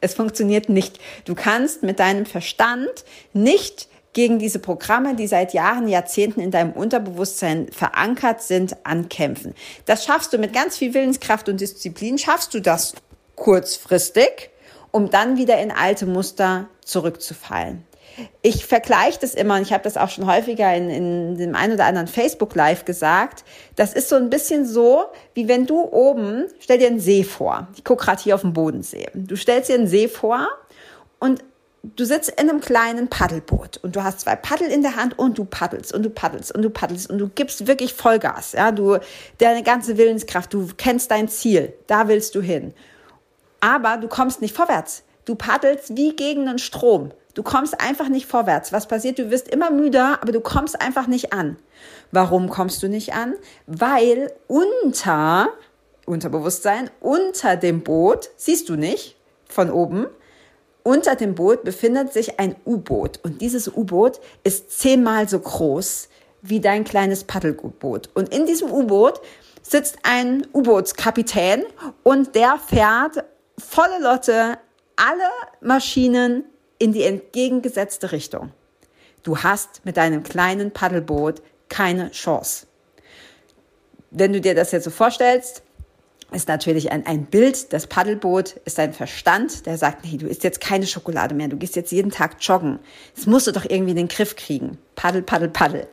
Es 0.00 0.14
funktioniert 0.14 0.70
nicht. 0.70 0.98
Du 1.26 1.34
kannst 1.34 1.82
mit 1.82 2.00
deinem 2.00 2.24
Verstand 2.24 3.04
nicht 3.34 3.88
gegen 4.14 4.38
diese 4.38 4.58
Programme, 4.58 5.14
die 5.14 5.26
seit 5.26 5.52
Jahren, 5.52 5.86
Jahrzehnten 5.86 6.40
in 6.40 6.50
deinem 6.50 6.72
Unterbewusstsein 6.72 7.68
verankert 7.70 8.42
sind, 8.42 8.86
ankämpfen. 8.86 9.54
Das 9.84 10.06
schaffst 10.06 10.32
du 10.32 10.38
mit 10.38 10.54
ganz 10.54 10.78
viel 10.78 10.94
Willenskraft 10.94 11.48
und 11.50 11.60
Disziplin, 11.60 12.16
schaffst 12.16 12.54
du 12.54 12.60
das 12.60 12.94
kurzfristig, 13.36 14.50
um 14.90 15.10
dann 15.10 15.36
wieder 15.36 15.60
in 15.60 15.72
alte 15.72 16.06
Muster 16.06 16.68
zurückzufallen 16.84 17.84
ich 18.42 18.66
vergleiche 18.66 19.18
das 19.20 19.34
immer 19.34 19.56
und 19.56 19.62
ich 19.62 19.72
habe 19.72 19.82
das 19.82 19.96
auch 19.96 20.08
schon 20.08 20.26
häufiger 20.26 20.74
in, 20.74 20.90
in 20.90 21.36
dem 21.36 21.54
einen 21.54 21.74
oder 21.74 21.86
anderen 21.86 22.06
Facebook 22.06 22.54
Live 22.54 22.84
gesagt. 22.84 23.44
Das 23.76 23.92
ist 23.92 24.08
so 24.08 24.16
ein 24.16 24.30
bisschen 24.30 24.66
so, 24.66 25.06
wie 25.34 25.48
wenn 25.48 25.66
du 25.66 25.80
oben, 25.82 26.46
stell 26.60 26.78
dir 26.78 26.88
einen 26.88 27.00
See 27.00 27.24
vor. 27.24 27.68
Ich 27.76 27.84
gucke 27.84 28.04
gerade 28.04 28.22
hier 28.22 28.34
auf 28.34 28.42
dem 28.42 28.52
Bodensee. 28.52 29.08
Du 29.14 29.36
stellst 29.36 29.68
dir 29.68 29.74
einen 29.74 29.86
See 29.86 30.08
vor 30.08 30.48
und 31.18 31.42
du 31.82 32.04
sitzt 32.04 32.30
in 32.40 32.48
einem 32.48 32.60
kleinen 32.60 33.08
Paddelboot 33.08 33.78
und 33.78 33.96
du 33.96 34.02
hast 34.02 34.20
zwei 34.20 34.36
Paddel 34.36 34.68
in 34.68 34.82
der 34.82 34.96
Hand 34.96 35.18
und 35.18 35.38
du 35.38 35.44
paddelst 35.44 35.92
und 35.92 36.02
du 36.02 36.10
paddelst 36.10 36.54
und 36.54 36.62
du 36.62 36.70
paddelst 36.70 37.10
und 37.10 37.18
du 37.18 37.28
gibst 37.28 37.66
wirklich 37.66 37.94
Vollgas. 37.94 38.52
Ja, 38.52 38.72
du, 38.72 38.98
deine 39.38 39.62
ganze 39.62 39.98
Willenskraft, 39.98 40.52
du 40.52 40.68
kennst 40.76 41.10
dein 41.10 41.28
Ziel, 41.28 41.74
da 41.86 42.08
willst 42.08 42.34
du 42.34 42.40
hin. 42.40 42.74
Aber 43.60 43.96
du 43.96 44.08
kommst 44.08 44.40
nicht 44.40 44.54
vorwärts. 44.54 45.04
Du 45.24 45.34
paddelst 45.34 45.96
wie 45.96 46.14
gegen 46.14 46.48
einen 46.48 46.58
Strom. 46.58 47.12
Du 47.34 47.42
kommst 47.42 47.80
einfach 47.80 48.08
nicht 48.08 48.26
vorwärts. 48.26 48.72
Was 48.72 48.86
passiert? 48.86 49.18
Du 49.18 49.30
wirst 49.30 49.48
immer 49.48 49.70
müder, 49.70 50.18
aber 50.22 50.32
du 50.32 50.40
kommst 50.40 50.80
einfach 50.80 51.08
nicht 51.08 51.32
an. 51.32 51.56
Warum 52.12 52.48
kommst 52.48 52.82
du 52.82 52.88
nicht 52.88 53.12
an? 53.12 53.34
Weil 53.66 54.32
unter, 54.46 55.48
Unterbewusstsein, 56.06 56.90
unter 57.00 57.56
dem 57.56 57.82
Boot, 57.82 58.30
siehst 58.36 58.68
du 58.68 58.76
nicht 58.76 59.16
von 59.48 59.70
oben, 59.70 60.06
unter 60.84 61.16
dem 61.16 61.34
Boot 61.34 61.64
befindet 61.64 62.12
sich 62.12 62.38
ein 62.38 62.56
U-Boot 62.66 63.18
und 63.22 63.40
dieses 63.40 63.68
U-Boot 63.68 64.20
ist 64.44 64.70
zehnmal 64.78 65.28
so 65.28 65.38
groß 65.38 66.10
wie 66.42 66.60
dein 66.60 66.84
kleines 66.84 67.24
Paddelboot. 67.24 68.10
Und 68.14 68.34
in 68.34 68.44
diesem 68.44 68.70
U-Boot 68.70 69.20
sitzt 69.62 69.96
ein 70.02 70.46
U-Bootskapitän 70.52 71.64
und 72.02 72.34
der 72.34 72.58
fährt 72.58 73.24
volle 73.58 73.98
Lotte 74.02 74.58
alle 74.96 75.30
Maschinen 75.62 76.44
in 76.78 76.92
die 76.92 77.04
entgegengesetzte 77.04 78.12
Richtung. 78.12 78.52
Du 79.22 79.38
hast 79.38 79.84
mit 79.84 79.96
deinem 79.96 80.22
kleinen 80.22 80.70
Paddelboot 80.70 81.42
keine 81.68 82.10
Chance. 82.10 82.66
Wenn 84.10 84.32
du 84.32 84.40
dir 84.40 84.54
das 84.54 84.70
jetzt 84.72 84.84
so 84.84 84.90
vorstellst, 84.90 85.62
ist 86.32 86.48
natürlich 86.48 86.92
ein, 86.92 87.06
ein 87.06 87.26
Bild, 87.26 87.72
das 87.72 87.86
Paddelboot 87.86 88.56
ist 88.64 88.78
dein 88.78 88.92
Verstand, 88.92 89.66
der 89.66 89.78
sagt, 89.78 90.04
nee, 90.04 90.16
du 90.16 90.26
isst 90.26 90.44
jetzt 90.44 90.60
keine 90.60 90.86
Schokolade 90.86 91.34
mehr, 91.34 91.48
du 91.48 91.56
gehst 91.56 91.76
jetzt 91.76 91.92
jeden 91.92 92.10
Tag 92.10 92.36
joggen. 92.40 92.80
Das 93.14 93.26
musst 93.26 93.46
du 93.46 93.52
doch 93.52 93.64
irgendwie 93.64 93.92
in 93.92 93.96
den 93.96 94.08
Griff 94.08 94.36
kriegen. 94.36 94.78
Paddel, 94.96 95.22
paddel, 95.22 95.48
paddel. 95.48 95.86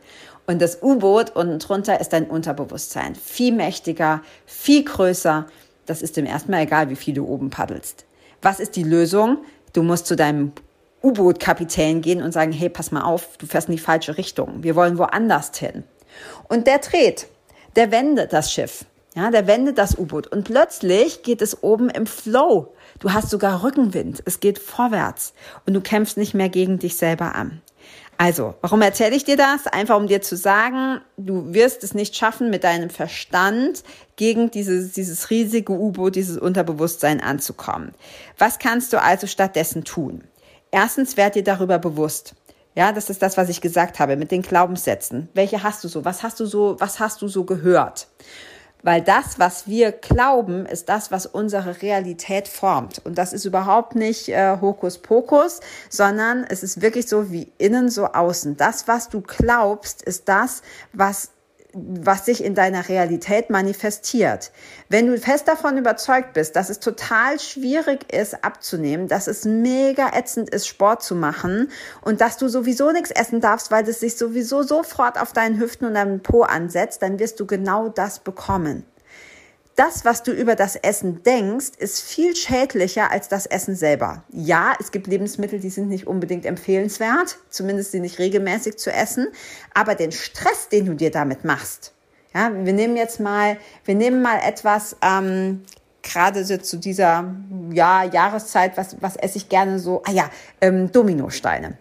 Und 0.46 0.60
das 0.60 0.82
U-Boot 0.82 1.34
unten 1.36 1.58
drunter 1.58 2.00
ist 2.00 2.12
dein 2.12 2.26
Unterbewusstsein. 2.28 3.14
Viel 3.14 3.52
mächtiger, 3.52 4.22
viel 4.44 4.84
größer. 4.84 5.46
Das 5.86 6.02
ist 6.02 6.16
dem 6.16 6.26
erstmal 6.26 6.62
egal, 6.62 6.90
wie 6.90 6.96
viel 6.96 7.14
du 7.14 7.26
oben 7.26 7.50
paddelst. 7.50 8.04
Was 8.40 8.58
ist 8.58 8.76
die 8.76 8.82
Lösung? 8.82 9.38
Du 9.72 9.82
musst 9.82 10.06
zu 10.06 10.16
deinem 10.16 10.52
U-Boot-Kapitän 11.02 12.00
gehen 12.00 12.22
und 12.22 12.32
sagen, 12.32 12.52
hey, 12.52 12.68
pass 12.68 12.92
mal 12.92 13.02
auf, 13.02 13.36
du 13.38 13.46
fährst 13.46 13.68
in 13.68 13.76
die 13.76 13.82
falsche 13.82 14.18
Richtung. 14.18 14.62
Wir 14.62 14.76
wollen 14.76 14.98
woanders 14.98 15.56
hin. 15.56 15.84
Und 16.48 16.66
der 16.66 16.78
dreht, 16.78 17.26
der 17.76 17.90
wendet 17.90 18.32
das 18.32 18.52
Schiff. 18.52 18.84
Ja, 19.14 19.30
der 19.30 19.46
wendet 19.46 19.76
das 19.76 19.98
U-Boot 19.98 20.26
und 20.28 20.44
plötzlich 20.44 21.22
geht 21.22 21.42
es 21.42 21.62
oben 21.62 21.90
im 21.90 22.06
Flow. 22.06 22.72
Du 22.98 23.12
hast 23.12 23.28
sogar 23.28 23.62
Rückenwind. 23.62 24.22
Es 24.24 24.40
geht 24.40 24.58
vorwärts 24.58 25.34
und 25.66 25.74
du 25.74 25.82
kämpfst 25.82 26.16
nicht 26.16 26.32
mehr 26.32 26.48
gegen 26.48 26.78
dich 26.78 26.96
selber 26.96 27.34
an. 27.34 27.60
Also, 28.16 28.54
warum 28.60 28.80
erzähle 28.80 29.16
ich 29.16 29.24
dir 29.24 29.36
das? 29.36 29.66
Einfach 29.66 29.96
um 29.96 30.06
dir 30.06 30.22
zu 30.22 30.36
sagen, 30.36 31.00
du 31.16 31.52
wirst 31.52 31.82
es 31.82 31.92
nicht 31.92 32.16
schaffen, 32.16 32.50
mit 32.50 32.64
deinem 32.64 32.88
Verstand 32.88 33.82
gegen 34.16 34.50
dieses, 34.50 34.92
dieses 34.92 35.28
riesige 35.28 35.72
U-Boot, 35.72 36.14
dieses 36.14 36.38
Unterbewusstsein 36.38 37.20
anzukommen. 37.20 37.92
Was 38.38 38.58
kannst 38.58 38.92
du 38.92 39.02
also 39.02 39.26
stattdessen 39.26 39.84
tun? 39.84 40.22
Erstens, 40.72 41.18
werd 41.18 41.34
dir 41.34 41.44
darüber 41.44 41.78
bewusst. 41.78 42.34
Ja, 42.74 42.92
das 42.92 43.10
ist 43.10 43.20
das, 43.20 43.36
was 43.36 43.50
ich 43.50 43.60
gesagt 43.60 43.98
habe 43.98 44.16
mit 44.16 44.30
den 44.30 44.40
Glaubenssätzen. 44.40 45.28
Welche 45.34 45.62
hast 45.62 45.84
du 45.84 45.88
so? 45.88 46.06
Was 46.06 46.22
hast 46.22 46.40
du 46.40 46.46
so? 46.46 46.76
Was 46.78 46.98
hast 46.98 47.20
du 47.20 47.28
so 47.28 47.44
gehört? 47.44 48.08
Weil 48.82 49.02
das, 49.02 49.38
was 49.38 49.68
wir 49.68 49.92
glauben, 49.92 50.64
ist 50.64 50.88
das, 50.88 51.12
was 51.12 51.26
unsere 51.26 51.82
Realität 51.82 52.48
formt. 52.48 53.00
Und 53.04 53.16
das 53.16 53.34
ist 53.34 53.44
überhaupt 53.44 53.94
nicht 53.94 54.30
äh, 54.30 54.56
Hokuspokus, 54.60 55.60
sondern 55.88 56.44
es 56.48 56.62
ist 56.62 56.80
wirklich 56.80 57.06
so 57.06 57.30
wie 57.30 57.52
innen, 57.58 57.90
so 57.90 58.06
außen. 58.06 58.56
Das, 58.56 58.88
was 58.88 59.10
du 59.10 59.20
glaubst, 59.20 60.02
ist 60.02 60.28
das, 60.28 60.62
was 60.92 61.30
was 61.72 62.26
sich 62.26 62.44
in 62.44 62.54
deiner 62.54 62.88
Realität 62.88 63.50
manifestiert. 63.50 64.52
Wenn 64.88 65.06
du 65.06 65.18
fest 65.18 65.48
davon 65.48 65.78
überzeugt 65.78 66.34
bist, 66.34 66.56
dass 66.56 66.70
es 66.70 66.80
total 66.80 67.40
schwierig 67.40 68.12
ist 68.12 68.44
abzunehmen, 68.44 69.08
dass 69.08 69.26
es 69.26 69.44
mega 69.44 70.10
ätzend 70.14 70.50
ist, 70.50 70.66
Sport 70.66 71.02
zu 71.02 71.14
machen 71.14 71.70
und 72.02 72.20
dass 72.20 72.36
du 72.36 72.48
sowieso 72.48 72.92
nichts 72.92 73.10
essen 73.10 73.40
darfst, 73.40 73.70
weil 73.70 73.88
es 73.88 74.00
sich 74.00 74.16
sowieso 74.16 74.62
sofort 74.62 75.20
auf 75.20 75.32
deinen 75.32 75.58
Hüften 75.58 75.86
und 75.86 75.94
deinem 75.94 76.20
Po 76.20 76.42
ansetzt, 76.42 77.02
dann 77.02 77.18
wirst 77.18 77.40
du 77.40 77.46
genau 77.46 77.88
das 77.88 78.18
bekommen 78.18 78.84
das, 79.76 80.04
was 80.04 80.22
du 80.22 80.32
über 80.32 80.54
das 80.54 80.76
Essen 80.76 81.22
denkst, 81.22 81.72
ist 81.78 82.00
viel 82.02 82.36
schädlicher 82.36 83.10
als 83.10 83.28
das 83.28 83.46
Essen 83.46 83.74
selber. 83.74 84.24
Ja, 84.30 84.74
es 84.78 84.90
gibt 84.90 85.06
Lebensmittel, 85.06 85.60
die 85.60 85.70
sind 85.70 85.88
nicht 85.88 86.06
unbedingt 86.06 86.46
empfehlenswert, 86.46 87.38
zumindest 87.48 87.92
sie 87.92 88.00
nicht 88.00 88.18
regelmäßig 88.18 88.76
zu 88.76 88.92
essen, 88.92 89.28
aber 89.74 89.94
den 89.94 90.12
Stress, 90.12 90.68
den 90.68 90.86
du 90.86 90.94
dir 90.94 91.10
damit 91.10 91.44
machst, 91.44 91.92
ja, 92.34 92.50
wir 92.54 92.72
nehmen 92.72 92.96
jetzt 92.96 93.20
mal, 93.20 93.58
wir 93.84 93.94
nehmen 93.94 94.22
mal 94.22 94.40
etwas, 94.42 94.96
ähm, 95.02 95.62
gerade 96.02 96.44
so 96.44 96.56
zu 96.56 96.78
dieser 96.78 97.34
ja, 97.70 98.04
Jahreszeit, 98.04 98.76
was, 98.76 98.96
was 99.00 99.16
esse 99.16 99.38
ich 99.38 99.48
gerne 99.48 99.78
so, 99.78 100.02
ah 100.06 100.12
ja, 100.12 100.30
ähm, 100.60 100.90
Dominosteine 100.90 101.78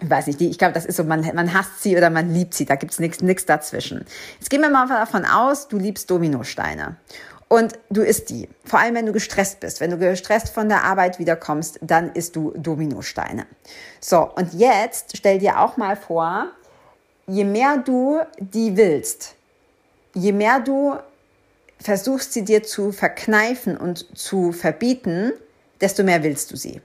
weiß 0.00 0.26
nicht, 0.26 0.40
die, 0.40 0.48
ich 0.48 0.58
glaube, 0.58 0.74
das 0.74 0.84
ist 0.84 0.96
so, 0.96 1.04
man, 1.04 1.22
man 1.34 1.54
hasst 1.54 1.82
sie 1.82 1.96
oder 1.96 2.10
man 2.10 2.32
liebt 2.32 2.54
sie, 2.54 2.64
da 2.64 2.74
gibt's 2.74 2.98
nichts 2.98 3.22
nix 3.22 3.46
dazwischen. 3.46 4.04
Jetzt 4.38 4.50
gehen 4.50 4.60
wir 4.60 4.70
mal 4.70 4.86
davon 4.88 5.24
aus, 5.24 5.68
du 5.68 5.78
liebst 5.78 6.10
Dominosteine. 6.10 6.96
Und 7.48 7.78
du 7.90 8.02
isst 8.02 8.30
die. 8.30 8.48
Vor 8.64 8.80
allem, 8.80 8.96
wenn 8.96 9.06
du 9.06 9.12
gestresst 9.12 9.60
bist. 9.60 9.80
Wenn 9.80 9.92
du 9.92 9.98
gestresst 9.98 10.48
von 10.48 10.68
der 10.68 10.82
Arbeit 10.82 11.20
wiederkommst, 11.20 11.78
dann 11.80 12.10
isst 12.12 12.34
du 12.34 12.52
Dominosteine. 12.56 13.46
So, 14.00 14.28
und 14.34 14.52
jetzt 14.54 15.16
stell 15.16 15.38
dir 15.38 15.60
auch 15.60 15.76
mal 15.76 15.96
vor, 15.96 16.48
je 17.28 17.44
mehr 17.44 17.78
du 17.78 18.20
die 18.38 18.76
willst, 18.76 19.36
je 20.14 20.32
mehr 20.32 20.58
du 20.58 20.96
versuchst, 21.78 22.32
sie 22.32 22.44
dir 22.44 22.64
zu 22.64 22.90
verkneifen 22.90 23.76
und 23.76 24.18
zu 24.18 24.50
verbieten, 24.50 25.32
desto 25.80 26.02
mehr 26.02 26.22
willst 26.22 26.50
du 26.50 26.56
sie. 26.56 26.80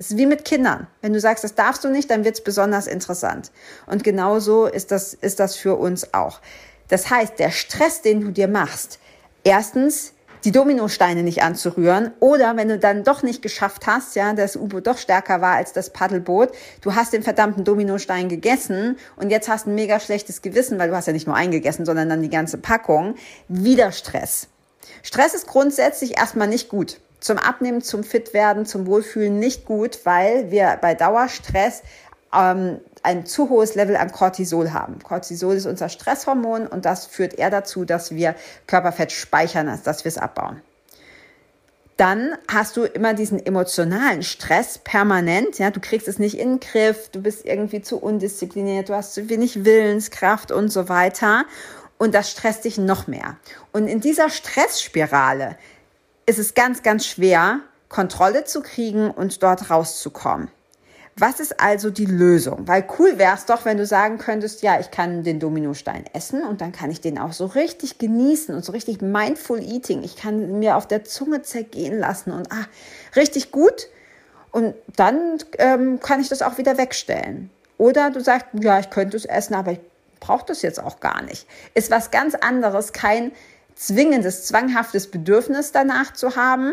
Es 0.00 0.10
ist 0.10 0.16
wie 0.16 0.24
mit 0.24 0.46
Kindern. 0.46 0.86
Wenn 1.02 1.12
du 1.12 1.20
sagst, 1.20 1.44
das 1.44 1.54
darfst 1.54 1.84
du 1.84 1.90
nicht, 1.90 2.10
dann 2.10 2.24
wird 2.24 2.34
es 2.34 2.42
besonders 2.42 2.86
interessant. 2.86 3.52
Und 3.86 4.02
genauso 4.02 4.64
ist 4.64 4.92
das, 4.92 5.12
ist 5.12 5.38
das 5.38 5.56
für 5.56 5.76
uns 5.76 6.14
auch. 6.14 6.40
Das 6.88 7.10
heißt, 7.10 7.38
der 7.38 7.50
Stress, 7.50 8.00
den 8.00 8.22
du 8.22 8.30
dir 8.30 8.48
machst, 8.48 8.98
erstens, 9.44 10.14
die 10.44 10.52
Dominosteine 10.52 11.22
nicht 11.22 11.42
anzurühren 11.42 12.12
oder 12.18 12.56
wenn 12.56 12.68
du 12.68 12.78
dann 12.78 13.04
doch 13.04 13.22
nicht 13.22 13.42
geschafft 13.42 13.86
hast, 13.86 14.16
ja, 14.16 14.32
das 14.32 14.56
U-Boot 14.56 14.86
doch 14.86 14.96
stärker 14.96 15.42
war 15.42 15.56
als 15.56 15.74
das 15.74 15.90
Paddelboot, 15.90 16.48
du 16.80 16.94
hast 16.94 17.12
den 17.12 17.22
verdammten 17.22 17.64
Dominostein 17.64 18.30
gegessen 18.30 18.96
und 19.16 19.28
jetzt 19.28 19.50
hast 19.50 19.66
ein 19.66 19.74
mega 19.74 20.00
schlechtes 20.00 20.40
Gewissen, 20.40 20.78
weil 20.78 20.88
du 20.88 20.96
hast 20.96 21.08
ja 21.08 21.12
nicht 21.12 21.26
nur 21.26 21.36
eingegessen, 21.36 21.84
sondern 21.84 22.08
dann 22.08 22.22
die 22.22 22.30
ganze 22.30 22.56
Packung, 22.56 23.16
wieder 23.48 23.92
Stress. 23.92 24.48
Stress 25.02 25.34
ist 25.34 25.46
grundsätzlich 25.46 26.16
erstmal 26.16 26.48
nicht 26.48 26.70
gut 26.70 27.00
zum 27.20 27.38
Abnehmen, 27.38 27.82
zum 27.82 28.02
Fitwerden, 28.02 28.66
zum 28.66 28.86
Wohlfühlen 28.86 29.38
nicht 29.38 29.66
gut, 29.66 30.00
weil 30.04 30.50
wir 30.50 30.78
bei 30.80 30.94
Dauerstress 30.94 31.82
ähm, 32.34 32.80
ein 33.02 33.26
zu 33.26 33.48
hohes 33.48 33.74
Level 33.74 33.96
an 33.96 34.12
Cortisol 34.12 34.72
haben. 34.72 34.98
Cortisol 35.02 35.54
ist 35.54 35.66
unser 35.66 35.88
Stresshormon 35.88 36.66
und 36.66 36.84
das 36.84 37.06
führt 37.06 37.34
eher 37.34 37.50
dazu, 37.50 37.84
dass 37.84 38.14
wir 38.14 38.34
Körperfett 38.66 39.12
speichern, 39.12 39.68
als 39.68 39.82
dass 39.82 40.04
wir 40.04 40.10
es 40.10 40.18
abbauen. 40.18 40.62
Dann 41.96 42.34
hast 42.50 42.78
du 42.78 42.84
immer 42.84 43.12
diesen 43.12 43.44
emotionalen 43.44 44.22
Stress 44.22 44.78
permanent. 44.78 45.58
Ja, 45.58 45.70
du 45.70 45.80
kriegst 45.80 46.08
es 46.08 46.18
nicht 46.18 46.38
in 46.38 46.52
den 46.52 46.60
Griff, 46.60 47.10
du 47.10 47.20
bist 47.20 47.44
irgendwie 47.44 47.82
zu 47.82 47.98
undiszipliniert, 47.98 48.88
du 48.88 48.94
hast 48.94 49.12
zu 49.12 49.28
wenig 49.28 49.66
Willenskraft 49.66 50.50
und 50.50 50.70
so 50.70 50.88
weiter. 50.88 51.44
Und 51.98 52.14
das 52.14 52.30
stresst 52.30 52.64
dich 52.64 52.78
noch 52.78 53.06
mehr. 53.06 53.36
Und 53.72 53.86
in 53.86 54.00
dieser 54.00 54.30
Stressspirale 54.30 55.58
ist 56.30 56.38
es 56.38 56.54
ganz, 56.54 56.84
ganz 56.84 57.06
schwer, 57.06 57.58
Kontrolle 57.88 58.44
zu 58.44 58.62
kriegen 58.62 59.10
und 59.10 59.42
dort 59.42 59.68
rauszukommen. 59.68 60.48
Was 61.16 61.40
ist 61.40 61.60
also 61.60 61.90
die 61.90 62.06
Lösung? 62.06 62.68
Weil 62.68 62.84
cool 62.98 63.18
wäre 63.18 63.34
es 63.34 63.46
doch, 63.46 63.64
wenn 63.64 63.76
du 63.76 63.84
sagen 63.84 64.18
könntest, 64.18 64.62
ja, 64.62 64.78
ich 64.78 64.92
kann 64.92 65.24
den 65.24 65.40
Dominostein 65.40 66.04
essen 66.12 66.44
und 66.44 66.60
dann 66.60 66.70
kann 66.70 66.92
ich 66.92 67.00
den 67.00 67.18
auch 67.18 67.32
so 67.32 67.46
richtig 67.46 67.98
genießen 67.98 68.54
und 68.54 68.64
so 68.64 68.70
richtig 68.70 69.02
mindful 69.02 69.60
eating. 69.60 70.04
Ich 70.04 70.14
kann 70.14 70.60
mir 70.60 70.76
auf 70.76 70.86
der 70.86 71.02
Zunge 71.02 71.42
zergehen 71.42 71.98
lassen 71.98 72.30
und 72.30 72.50
ah, 72.52 72.64
richtig 73.16 73.50
gut. 73.50 73.88
Und 74.52 74.76
dann 74.94 75.38
ähm, 75.58 75.98
kann 75.98 76.20
ich 76.20 76.28
das 76.28 76.42
auch 76.42 76.58
wieder 76.58 76.78
wegstellen. 76.78 77.50
Oder 77.76 78.10
du 78.10 78.20
sagst, 78.20 78.46
ja, 78.52 78.78
ich 78.78 78.90
könnte 78.90 79.16
es 79.16 79.24
essen, 79.24 79.54
aber 79.54 79.72
ich 79.72 79.80
brauche 80.20 80.46
das 80.46 80.62
jetzt 80.62 80.80
auch 80.80 81.00
gar 81.00 81.22
nicht. 81.22 81.48
Ist 81.74 81.90
was 81.90 82.12
ganz 82.12 82.36
anderes, 82.36 82.92
kein 82.92 83.32
zwingendes, 83.74 84.46
zwanghaftes 84.46 85.10
Bedürfnis 85.10 85.72
danach 85.72 86.12
zu 86.12 86.36
haben, 86.36 86.72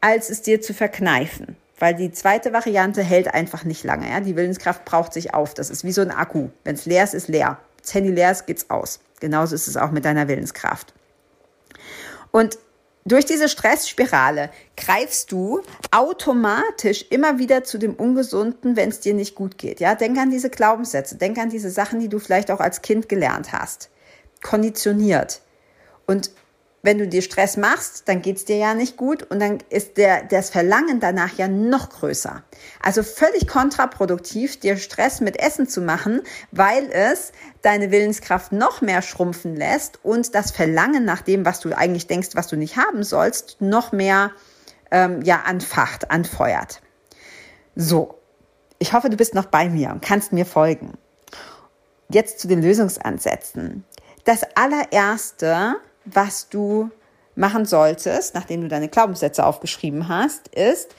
als 0.00 0.30
es 0.30 0.42
dir 0.42 0.60
zu 0.60 0.74
verkneifen. 0.74 1.56
Weil 1.78 1.94
die 1.94 2.12
zweite 2.12 2.52
Variante 2.52 3.02
hält 3.02 3.32
einfach 3.32 3.64
nicht 3.64 3.84
lange. 3.84 4.08
Ja? 4.08 4.20
Die 4.20 4.36
Willenskraft 4.36 4.84
braucht 4.84 5.12
sich 5.12 5.34
auf. 5.34 5.54
Das 5.54 5.70
ist 5.70 5.84
wie 5.84 5.92
so 5.92 6.00
ein 6.00 6.10
Akku. 6.10 6.50
Wenn 6.64 6.74
es 6.74 6.86
leer 6.86 7.04
ist, 7.04 7.14
ist 7.14 7.28
leer. 7.28 7.58
Das 7.80 7.94
Handy 7.94 8.10
leer 8.10 8.30
ist, 8.30 8.46
geht's 8.46 8.70
aus. 8.70 9.00
Genauso 9.20 9.54
ist 9.54 9.66
es 9.66 9.76
auch 9.76 9.90
mit 9.90 10.04
deiner 10.04 10.28
Willenskraft. 10.28 10.94
Und 12.30 12.58
durch 13.04 13.24
diese 13.24 13.48
Stressspirale 13.48 14.50
greifst 14.76 15.32
du 15.32 15.60
automatisch 15.90 17.06
immer 17.10 17.38
wieder 17.38 17.64
zu 17.64 17.78
dem 17.78 17.94
Ungesunden, 17.94 18.76
wenn 18.76 18.90
es 18.90 19.00
dir 19.00 19.14
nicht 19.14 19.34
gut 19.34 19.58
geht. 19.58 19.80
Ja, 19.80 19.96
denk 19.96 20.18
an 20.18 20.30
diese 20.30 20.50
Glaubenssätze, 20.50 21.16
denk 21.16 21.38
an 21.38 21.50
diese 21.50 21.70
Sachen, 21.70 21.98
die 21.98 22.08
du 22.08 22.20
vielleicht 22.20 22.50
auch 22.52 22.60
als 22.60 22.80
Kind 22.82 23.08
gelernt 23.08 23.52
hast. 23.52 23.90
Konditioniert. 24.40 25.40
Und 26.06 26.30
wenn 26.82 26.98
du 26.98 27.06
dir 27.06 27.22
Stress 27.22 27.56
machst, 27.56 28.08
dann 28.08 28.22
geht's 28.22 28.44
dir 28.44 28.56
ja 28.56 28.74
nicht 28.74 28.96
gut 28.96 29.22
und 29.22 29.40
dann 29.40 29.58
ist 29.70 29.96
der, 29.96 30.24
das 30.24 30.50
Verlangen 30.50 30.98
danach 30.98 31.36
ja 31.38 31.46
noch 31.46 31.90
größer. 31.90 32.42
Also 32.82 33.04
völlig 33.04 33.46
kontraproduktiv, 33.46 34.58
dir 34.58 34.76
Stress 34.76 35.20
mit 35.20 35.38
Essen 35.38 35.68
zu 35.68 35.80
machen, 35.80 36.22
weil 36.50 36.90
es 36.90 37.30
deine 37.62 37.92
Willenskraft 37.92 38.50
noch 38.50 38.80
mehr 38.80 39.00
schrumpfen 39.00 39.54
lässt 39.54 40.04
und 40.04 40.34
das 40.34 40.50
Verlangen 40.50 41.04
nach 41.04 41.22
dem, 41.22 41.44
was 41.46 41.60
du 41.60 41.72
eigentlich 41.72 42.08
denkst, 42.08 42.30
was 42.34 42.48
du 42.48 42.56
nicht 42.56 42.76
haben 42.76 43.04
sollst, 43.04 43.60
noch 43.60 43.92
mehr 43.92 44.32
ähm, 44.90 45.22
ja, 45.22 45.42
anfacht, 45.46 46.10
anfeuert. 46.10 46.82
So, 47.76 48.18
ich 48.80 48.92
hoffe, 48.92 49.08
du 49.08 49.16
bist 49.16 49.34
noch 49.34 49.46
bei 49.46 49.68
mir 49.68 49.90
und 49.90 50.02
kannst 50.02 50.32
mir 50.32 50.44
folgen. 50.44 50.98
Jetzt 52.08 52.40
zu 52.40 52.48
den 52.48 52.60
Lösungsansätzen. 52.60 53.84
Das 54.24 54.42
allererste, 54.56 55.76
was 56.04 56.48
du 56.48 56.90
machen 57.34 57.64
solltest, 57.64 58.34
nachdem 58.34 58.62
du 58.62 58.68
deine 58.68 58.88
Glaubenssätze 58.88 59.44
aufgeschrieben 59.44 60.08
hast, 60.08 60.48
ist, 60.48 60.94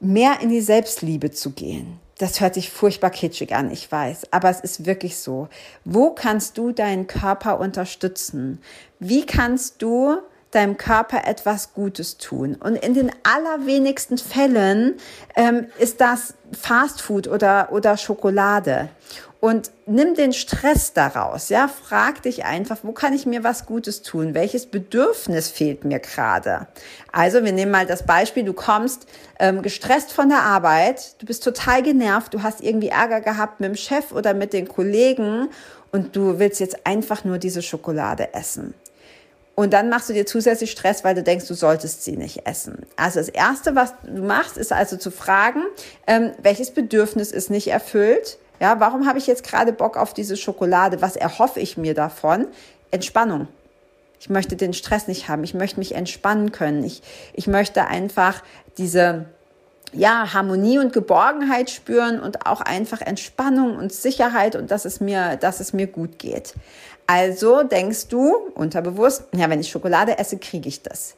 mehr 0.00 0.40
in 0.40 0.50
die 0.50 0.60
Selbstliebe 0.60 1.30
zu 1.30 1.50
gehen. 1.50 1.98
Das 2.18 2.40
hört 2.40 2.54
sich 2.54 2.70
furchtbar 2.70 3.10
kitschig 3.10 3.54
an, 3.54 3.70
ich 3.70 3.90
weiß, 3.90 4.32
aber 4.32 4.48
es 4.48 4.60
ist 4.60 4.86
wirklich 4.86 5.18
so. 5.18 5.48
Wo 5.84 6.10
kannst 6.10 6.56
du 6.56 6.72
deinen 6.72 7.06
Körper 7.06 7.60
unterstützen? 7.60 8.62
Wie 8.98 9.26
kannst 9.26 9.82
du 9.82 10.18
deinem 10.56 10.76
Körper 10.76 11.26
etwas 11.26 11.74
Gutes 11.74 12.16
tun. 12.16 12.54
Und 12.54 12.76
in 12.76 12.94
den 12.94 13.12
allerwenigsten 13.22 14.16
Fällen 14.16 14.94
ähm, 15.36 15.66
ist 15.78 16.00
das 16.00 16.34
Fastfood 16.52 17.28
oder, 17.28 17.68
oder 17.72 17.96
Schokolade. 17.96 18.88
Und 19.46 19.70
nimm 19.86 20.16
den 20.16 20.32
Stress 20.32 20.92
daraus, 20.92 21.50
ja, 21.50 21.68
frag 21.68 22.20
dich 22.22 22.44
einfach, 22.44 22.78
wo 22.82 22.90
kann 22.90 23.12
ich 23.12 23.26
mir 23.26 23.44
was 23.44 23.64
Gutes 23.64 24.02
tun? 24.02 24.34
Welches 24.34 24.66
Bedürfnis 24.66 25.50
fehlt 25.50 25.84
mir 25.84 26.00
gerade? 26.00 26.66
Also, 27.12 27.44
wir 27.44 27.52
nehmen 27.52 27.70
mal 27.70 27.86
das 27.86 28.02
Beispiel, 28.02 28.42
du 28.42 28.54
kommst 28.54 29.06
ähm, 29.38 29.62
gestresst 29.62 30.12
von 30.12 30.30
der 30.30 30.42
Arbeit, 30.42 31.14
du 31.20 31.26
bist 31.26 31.44
total 31.44 31.84
genervt, 31.84 32.34
du 32.34 32.42
hast 32.42 32.60
irgendwie 32.60 32.88
Ärger 32.88 33.20
gehabt 33.20 33.60
mit 33.60 33.68
dem 33.68 33.76
Chef 33.76 34.10
oder 34.10 34.34
mit 34.34 34.52
den 34.52 34.66
Kollegen 34.66 35.48
und 35.92 36.16
du 36.16 36.40
willst 36.40 36.58
jetzt 36.58 36.84
einfach 36.84 37.22
nur 37.22 37.38
diese 37.38 37.62
Schokolade 37.62 38.34
essen. 38.34 38.74
Und 39.54 39.72
dann 39.72 39.88
machst 39.88 40.08
du 40.08 40.12
dir 40.12 40.26
zusätzlich 40.26 40.72
Stress, 40.72 41.04
weil 41.04 41.14
du 41.14 41.22
denkst, 41.22 41.46
du 41.46 41.54
solltest 41.54 42.02
sie 42.02 42.16
nicht 42.16 42.48
essen. 42.48 42.84
Also 42.96 43.20
das 43.20 43.28
Erste, 43.28 43.76
was 43.76 43.94
du 44.02 44.22
machst, 44.22 44.58
ist 44.58 44.72
also 44.72 44.96
zu 44.96 45.12
fragen, 45.12 45.62
ähm, 46.08 46.32
welches 46.42 46.72
Bedürfnis 46.72 47.30
ist 47.30 47.48
nicht 47.48 47.68
erfüllt? 47.68 48.38
Ja, 48.60 48.80
warum 48.80 49.06
habe 49.06 49.18
ich 49.18 49.26
jetzt 49.26 49.44
gerade 49.44 49.72
Bock 49.72 49.96
auf 49.96 50.14
diese 50.14 50.36
Schokolade? 50.36 51.02
Was 51.02 51.16
erhoffe 51.16 51.60
ich 51.60 51.76
mir 51.76 51.94
davon? 51.94 52.46
Entspannung. 52.90 53.48
Ich 54.18 54.30
möchte 54.30 54.56
den 54.56 54.72
Stress 54.72 55.08
nicht 55.08 55.28
haben. 55.28 55.44
Ich 55.44 55.54
möchte 55.54 55.78
mich 55.78 55.94
entspannen 55.94 56.52
können. 56.52 56.84
Ich, 56.84 57.02
ich 57.34 57.46
möchte 57.46 57.86
einfach 57.86 58.42
diese 58.78 59.26
ja, 59.92 60.32
Harmonie 60.32 60.78
und 60.78 60.92
Geborgenheit 60.92 61.70
spüren 61.70 62.20
und 62.20 62.46
auch 62.46 62.60
einfach 62.60 63.00
Entspannung 63.00 63.76
und 63.76 63.92
Sicherheit 63.92 64.56
und 64.56 64.70
dass 64.70 64.84
es 64.84 65.00
mir, 65.00 65.36
dass 65.36 65.60
es 65.60 65.72
mir 65.72 65.86
gut 65.86 66.18
geht. 66.18 66.54
Also 67.06 67.62
denkst 67.62 68.08
du 68.08 68.34
unterbewusst, 68.54 69.24
ja, 69.34 69.48
wenn 69.48 69.60
ich 69.60 69.70
Schokolade 69.70 70.18
esse, 70.18 70.38
kriege 70.38 70.68
ich 70.68 70.82
das. 70.82 71.14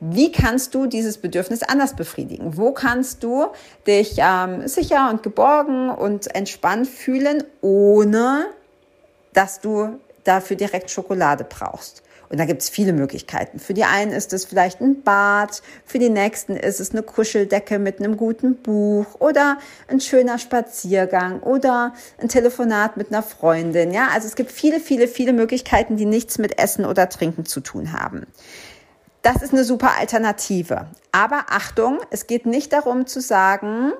Wie 0.00 0.32
kannst 0.32 0.74
du 0.74 0.86
dieses 0.86 1.18
Bedürfnis 1.18 1.62
anders 1.62 1.94
befriedigen? 1.94 2.56
Wo 2.56 2.72
kannst 2.72 3.22
du 3.22 3.46
dich 3.86 4.16
ähm, 4.18 4.66
sicher 4.66 5.08
und 5.10 5.22
geborgen 5.22 5.90
und 5.90 6.34
entspannt 6.34 6.88
fühlen, 6.88 7.44
ohne 7.60 8.46
dass 9.32 9.60
du 9.60 9.98
dafür 10.24 10.56
direkt 10.56 10.90
Schokolade 10.90 11.44
brauchst? 11.44 12.02
Und 12.28 12.40
da 12.40 12.46
gibt 12.46 12.62
es 12.62 12.68
viele 12.68 12.92
Möglichkeiten. 12.92 13.58
Für 13.58 13.74
die 13.74 13.84
einen 13.84 14.10
ist 14.10 14.32
es 14.32 14.44
vielleicht 14.44 14.80
ein 14.80 15.02
Bad, 15.02 15.62
für 15.84 15.98
die 15.98 16.08
nächsten 16.08 16.56
ist 16.56 16.80
es 16.80 16.90
eine 16.90 17.02
Kuscheldecke 17.02 17.78
mit 17.78 18.00
einem 18.00 18.16
guten 18.16 18.56
Buch 18.56 19.06
oder 19.20 19.58
ein 19.88 20.00
schöner 20.00 20.38
Spaziergang 20.38 21.40
oder 21.40 21.94
ein 22.18 22.28
Telefonat 22.28 22.96
mit 22.96 23.12
einer 23.12 23.22
Freundin. 23.22 23.92
Ja, 23.92 24.08
also 24.12 24.26
es 24.26 24.34
gibt 24.34 24.50
viele, 24.50 24.80
viele, 24.80 25.06
viele 25.06 25.32
Möglichkeiten, 25.32 25.96
die 25.96 26.06
nichts 26.06 26.38
mit 26.38 26.58
Essen 26.58 26.84
oder 26.84 27.08
Trinken 27.08 27.44
zu 27.44 27.60
tun 27.60 27.92
haben. 27.92 28.26
Das 29.24 29.40
ist 29.40 29.54
eine 29.54 29.64
super 29.64 29.92
Alternative. 29.98 30.86
Aber 31.10 31.46
Achtung, 31.48 31.98
es 32.10 32.26
geht 32.26 32.44
nicht 32.44 32.74
darum 32.74 33.06
zu 33.06 33.22
sagen, 33.22 33.92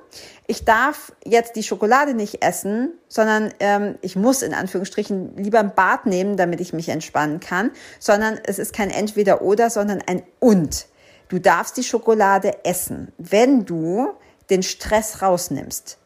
ich 0.47 0.67
darf 0.67 1.15
jetzt 1.25 1.57
die 1.57 1.63
Schokolade 1.63 2.13
nicht 2.13 2.45
essen, 2.45 2.93
sondern 3.09 3.51
ähm, 3.59 3.95
ich 4.03 4.17
muss 4.17 4.43
in 4.43 4.53
Anführungsstrichen 4.53 5.35
lieber 5.39 5.61
ein 5.61 5.75
Bad 5.75 6.05
nehmen, 6.05 6.37
damit 6.37 6.61
ich 6.61 6.75
mich 6.75 6.91
entspannen 6.91 7.41
kann, 7.41 7.71
sondern 7.99 8.39
es 8.45 8.59
ist 8.59 8.75
kein 8.75 8.91
Entweder 8.91 9.41
oder, 9.41 9.71
sondern 9.71 10.03
ein 10.07 10.25
Und. 10.41 10.89
Du 11.29 11.39
darfst 11.39 11.79
die 11.79 11.85
Schokolade 11.85 12.63
essen, 12.67 13.11
wenn 13.17 13.65
du 13.65 14.13
den 14.51 14.63
Stress 14.63 15.23
rausnimmst. 15.23 15.97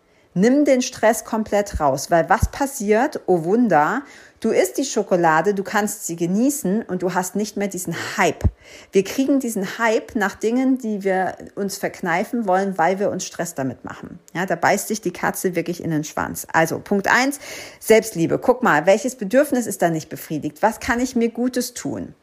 Nimm 0.41 0.65
den 0.65 0.83
Stress 0.83 1.25
komplett 1.25 1.81
raus, 1.81 2.13
weil 2.13 2.29
was 2.29 2.53
passiert? 2.53 3.19
Oh 3.27 3.43
Wunder, 3.43 4.03
du 4.39 4.51
isst 4.51 4.79
die 4.79 4.85
Schokolade, 4.85 5.53
du 5.53 5.65
kannst 5.65 6.07
sie 6.07 6.15
genießen 6.15 6.83
und 6.83 7.03
du 7.03 7.13
hast 7.13 7.35
nicht 7.35 7.57
mehr 7.57 7.67
diesen 7.67 7.97
Hype. 8.17 8.45
Wir 8.93 9.03
kriegen 9.03 9.41
diesen 9.41 9.79
Hype 9.79 10.15
nach 10.15 10.37
Dingen, 10.37 10.79
die 10.79 11.03
wir 11.03 11.35
uns 11.57 11.77
verkneifen 11.77 12.47
wollen, 12.47 12.79
weil 12.79 13.01
wir 13.01 13.11
uns 13.11 13.25
Stress 13.25 13.57
damit 13.57 13.85
machen. 13.85 14.21
Ja, 14.33 14.47
da 14.47 14.55
beißt 14.55 14.87
sich 14.87 15.01
die 15.01 15.13
Katze 15.13 15.57
wirklich 15.57 15.83
in 15.83 15.91
den 15.91 16.05
Schwanz. 16.05 16.47
Also 16.53 16.79
Punkt 16.79 17.09
eins: 17.09 17.41
Selbstliebe. 17.81 18.39
Guck 18.39 18.63
mal, 18.63 18.87
welches 18.87 19.17
Bedürfnis 19.17 19.67
ist 19.67 19.83
da 19.83 19.91
nicht 19.91 20.09
befriedigt? 20.09 20.63
Was 20.63 20.79
kann 20.79 21.01
ich 21.01 21.17
mir 21.17 21.31
Gutes 21.31 21.75
tun? 21.75 22.15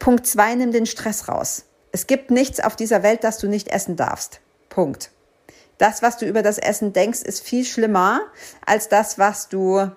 Punkt 0.00 0.26
zwei: 0.26 0.56
Nimm 0.56 0.72
den 0.72 0.86
Stress 0.86 1.28
raus. 1.28 1.66
Es 1.92 2.08
gibt 2.08 2.32
nichts 2.32 2.58
auf 2.58 2.74
dieser 2.74 3.04
Welt, 3.04 3.22
das 3.22 3.38
du 3.38 3.46
nicht 3.46 3.68
essen 3.68 3.94
darfst. 3.94 4.40
Punkt. 4.70 5.12
Das, 5.80 6.02
was 6.02 6.18
du 6.18 6.26
über 6.26 6.42
das 6.42 6.58
Essen 6.58 6.92
denkst, 6.92 7.22
ist 7.22 7.42
viel 7.42 7.64
schlimmer 7.64 8.20
als 8.66 8.90
das, 8.90 9.18
was 9.18 9.48
du, 9.48 9.90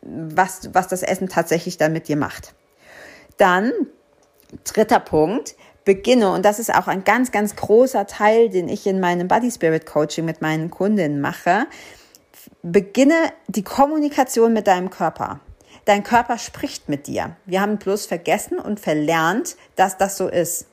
was, 0.00 0.70
was 0.72 0.86
das 0.86 1.02
Essen 1.02 1.28
tatsächlich 1.28 1.78
dann 1.78 1.92
mit 1.92 2.06
dir 2.06 2.16
macht. 2.16 2.54
Dann, 3.36 3.72
dritter 4.62 5.00
Punkt, 5.00 5.56
beginne, 5.84 6.30
und 6.30 6.44
das 6.44 6.60
ist 6.60 6.72
auch 6.72 6.86
ein 6.86 7.02
ganz, 7.02 7.32
ganz 7.32 7.56
großer 7.56 8.06
Teil, 8.06 8.50
den 8.50 8.68
ich 8.68 8.86
in 8.86 9.00
meinem 9.00 9.26
Body 9.26 9.50
Spirit 9.50 9.84
Coaching 9.84 10.24
mit 10.24 10.42
meinen 10.42 10.70
Kundinnen 10.70 11.20
mache, 11.20 11.66
beginne 12.62 13.32
die 13.48 13.64
Kommunikation 13.64 14.52
mit 14.52 14.68
deinem 14.68 14.90
Körper. 14.90 15.40
Dein 15.86 16.04
Körper 16.04 16.38
spricht 16.38 16.88
mit 16.88 17.08
dir. 17.08 17.34
Wir 17.46 17.62
haben 17.62 17.78
bloß 17.78 18.06
vergessen 18.06 18.60
und 18.60 18.78
verlernt, 18.78 19.56
dass 19.74 19.98
das 19.98 20.16
so 20.16 20.28
ist. 20.28 20.66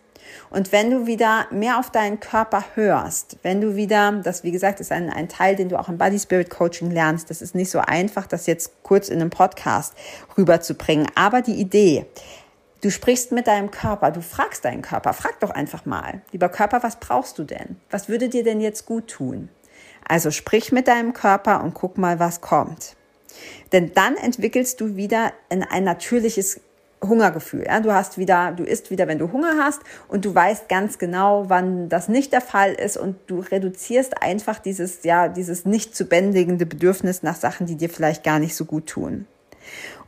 Und 0.49 0.71
wenn 0.71 0.91
du 0.91 1.07
wieder 1.07 1.47
mehr 1.51 1.79
auf 1.79 1.91
deinen 1.91 2.19
Körper 2.19 2.63
hörst, 2.75 3.37
wenn 3.43 3.61
du 3.61 3.75
wieder, 3.75 4.11
das 4.23 4.43
wie 4.43 4.51
gesagt 4.51 4.79
ist 4.79 4.91
ein, 4.91 5.09
ein 5.09 5.29
Teil, 5.29 5.55
den 5.55 5.69
du 5.69 5.79
auch 5.79 5.89
im 5.89 5.97
Body 5.97 6.19
Spirit 6.19 6.49
Coaching 6.49 6.91
lernst, 6.91 7.29
das 7.29 7.41
ist 7.41 7.55
nicht 7.55 7.69
so 7.69 7.79
einfach, 7.79 8.27
das 8.27 8.45
jetzt 8.45 8.83
kurz 8.83 9.09
in 9.09 9.21
einem 9.21 9.29
Podcast 9.29 9.93
rüberzubringen, 10.37 11.07
aber 11.15 11.41
die 11.41 11.55
Idee, 11.55 12.05
Du 12.81 12.91
sprichst 12.91 13.31
mit 13.31 13.47
deinem 13.47 13.71
Körper, 13.71 14.11
du 14.11 14.21
fragst 14.21 14.65
deinen 14.65 14.81
Körper, 14.81 15.13
frag 15.13 15.39
doch 15.39 15.51
einfach 15.51 15.85
mal, 15.85 16.21
lieber 16.33 16.49
Körper, 16.49 16.83
was 16.83 16.97
brauchst 16.97 17.39
du 17.39 17.45
denn? 17.45 17.77
Was 17.89 18.09
würde 18.09 18.27
dir 18.27 18.43
denn 18.43 18.59
jetzt 18.59 18.85
gut 18.85 19.07
tun? 19.07 19.47
Also 20.05 20.31
sprich 20.31 20.73
mit 20.73 20.89
deinem 20.89 21.13
Körper 21.13 21.63
und 21.63 21.73
guck 21.73 21.97
mal, 21.97 22.19
was 22.19 22.41
kommt. 22.41 22.97
Denn 23.71 23.93
dann 23.93 24.17
entwickelst 24.17 24.81
du 24.81 24.97
wieder 24.97 25.31
ein, 25.49 25.63
ein 25.63 25.85
natürliches 25.85 26.59
Hungergefühl. 27.03 27.65
Ja? 27.65 27.79
Du 27.79 27.93
hast 27.93 28.17
wieder, 28.17 28.51
du 28.51 28.63
isst 28.63 28.89
wieder, 28.89 29.07
wenn 29.07 29.19
du 29.19 29.31
Hunger 29.31 29.57
hast 29.63 29.81
und 30.07 30.25
du 30.25 30.33
weißt 30.33 30.69
ganz 30.69 30.97
genau, 30.97 31.49
wann 31.49 31.89
das 31.89 32.07
nicht 32.07 32.33
der 32.33 32.41
Fall 32.41 32.73
ist 32.73 32.97
und 32.97 33.17
du 33.27 33.39
reduzierst 33.39 34.21
einfach 34.21 34.59
dieses, 34.59 35.03
ja, 35.03 35.27
dieses 35.27 35.65
nicht 35.65 35.95
zu 35.95 36.05
bändigende 36.05 36.65
Bedürfnis 36.65 37.23
nach 37.23 37.35
Sachen, 37.35 37.67
die 37.67 37.75
dir 37.75 37.89
vielleicht 37.89 38.23
gar 38.23 38.39
nicht 38.39 38.55
so 38.55 38.65
gut 38.65 38.87
tun. 38.87 39.27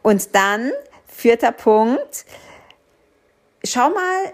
Und 0.02 0.36
dann, 0.36 0.72
vierter 1.08 1.52
Punkt, 1.52 2.26
schau 3.64 3.90
mal, 3.90 4.34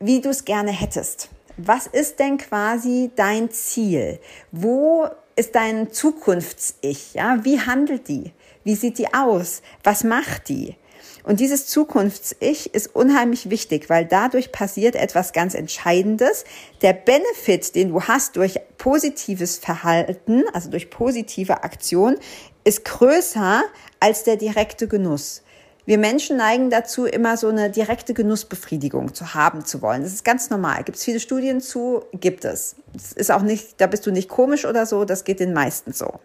wie 0.00 0.20
du 0.20 0.30
es 0.30 0.44
gerne 0.44 0.70
hättest. 0.70 1.28
Was 1.56 1.86
ist 1.86 2.18
denn 2.18 2.38
quasi 2.38 3.10
dein 3.14 3.50
Ziel? 3.50 4.18
Wo 4.50 5.06
ist 5.36 5.54
dein 5.54 5.92
Zukunfts-Ich? 5.92 7.14
Ja, 7.14 7.44
wie 7.44 7.60
handelt 7.60 8.08
die? 8.08 8.32
Wie 8.64 8.74
sieht 8.74 8.98
die 8.98 9.12
aus? 9.12 9.62
Was 9.84 10.04
macht 10.04 10.48
die? 10.48 10.76
Und 11.24 11.40
dieses 11.40 11.66
Zukunfts-Ich 11.66 12.74
ist 12.74 12.94
unheimlich 12.94 13.48
wichtig, 13.48 13.88
weil 13.88 14.04
dadurch 14.04 14.50
passiert 14.50 14.96
etwas 14.96 15.32
ganz 15.32 15.54
Entscheidendes. 15.54 16.44
Der 16.82 16.92
Benefit, 16.92 17.74
den 17.74 17.90
du 17.90 18.02
hast 18.02 18.36
durch 18.36 18.58
positives 18.76 19.58
Verhalten, 19.58 20.44
also 20.52 20.68
durch 20.70 20.90
positive 20.90 21.62
Aktion, 21.62 22.16
ist 22.64 22.84
größer 22.84 23.62
als 24.00 24.24
der 24.24 24.36
direkte 24.36 24.88
Genuss. 24.88 25.42
Wir 25.84 25.98
Menschen 25.98 26.36
neigen 26.36 26.70
dazu, 26.70 27.06
immer 27.06 27.36
so 27.36 27.48
eine 27.48 27.68
direkte 27.68 28.14
Genussbefriedigung 28.14 29.14
zu 29.14 29.34
haben 29.34 29.64
zu 29.64 29.82
wollen. 29.82 30.02
Das 30.02 30.12
ist 30.12 30.24
ganz 30.24 30.48
normal. 30.48 30.84
Gibt 30.84 30.96
es 30.96 31.04
viele 31.04 31.18
Studien 31.18 31.60
zu? 31.60 32.04
Gibt 32.12 32.44
es. 32.44 32.76
Das 32.92 33.12
ist 33.12 33.32
auch 33.32 33.42
nicht, 33.42 33.80
da 33.80 33.88
bist 33.88 34.06
du 34.06 34.12
nicht 34.12 34.28
komisch 34.28 34.64
oder 34.64 34.86
so, 34.86 35.04
das 35.04 35.24
geht 35.24 35.40
den 35.40 35.52
meisten 35.52 35.92
so. 35.92 36.20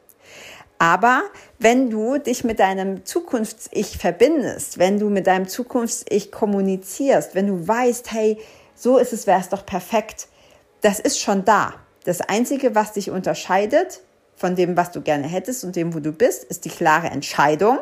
Aber 0.80 1.24
wenn 1.60 1.90
du 1.90 2.18
dich 2.20 2.44
mit 2.44 2.60
deinem 2.60 3.04
Zukunfts-Ich 3.06 3.98
verbindest, 3.98 4.78
wenn 4.78 5.00
du 5.00 5.10
mit 5.10 5.28
deinem 5.28 5.48
Zukunfts-Ich 5.48 6.32
kommunizierst, 6.32 7.34
wenn 7.34 7.48
du 7.48 7.68
weißt, 7.68 8.12
hey, 8.12 8.38
so 8.76 8.98
ist 8.98 9.14
es, 9.14 9.26
wäre 9.26 9.40
es 9.40 9.50
doch 9.50 9.66
perfekt, 9.66 10.28
das 10.82 11.00
ist 11.00 11.20
schon 11.20 11.46
da. 11.46 11.74
Das 12.04 12.22
Einzige, 12.22 12.76
was 12.76 12.94
dich 12.94 13.10
unterscheidet 13.10 14.02
von 14.36 14.56
dem, 14.56 14.78
was 14.78 14.92
du 14.92 15.02
gerne 15.02 15.28
hättest 15.28 15.64
und 15.64 15.76
dem, 15.76 15.96
wo 15.96 16.00
du 16.00 16.12
bist, 16.12 16.44
ist 16.44 16.66
die 16.66 16.70
klare 16.70 17.08
Entscheidung 17.08 17.80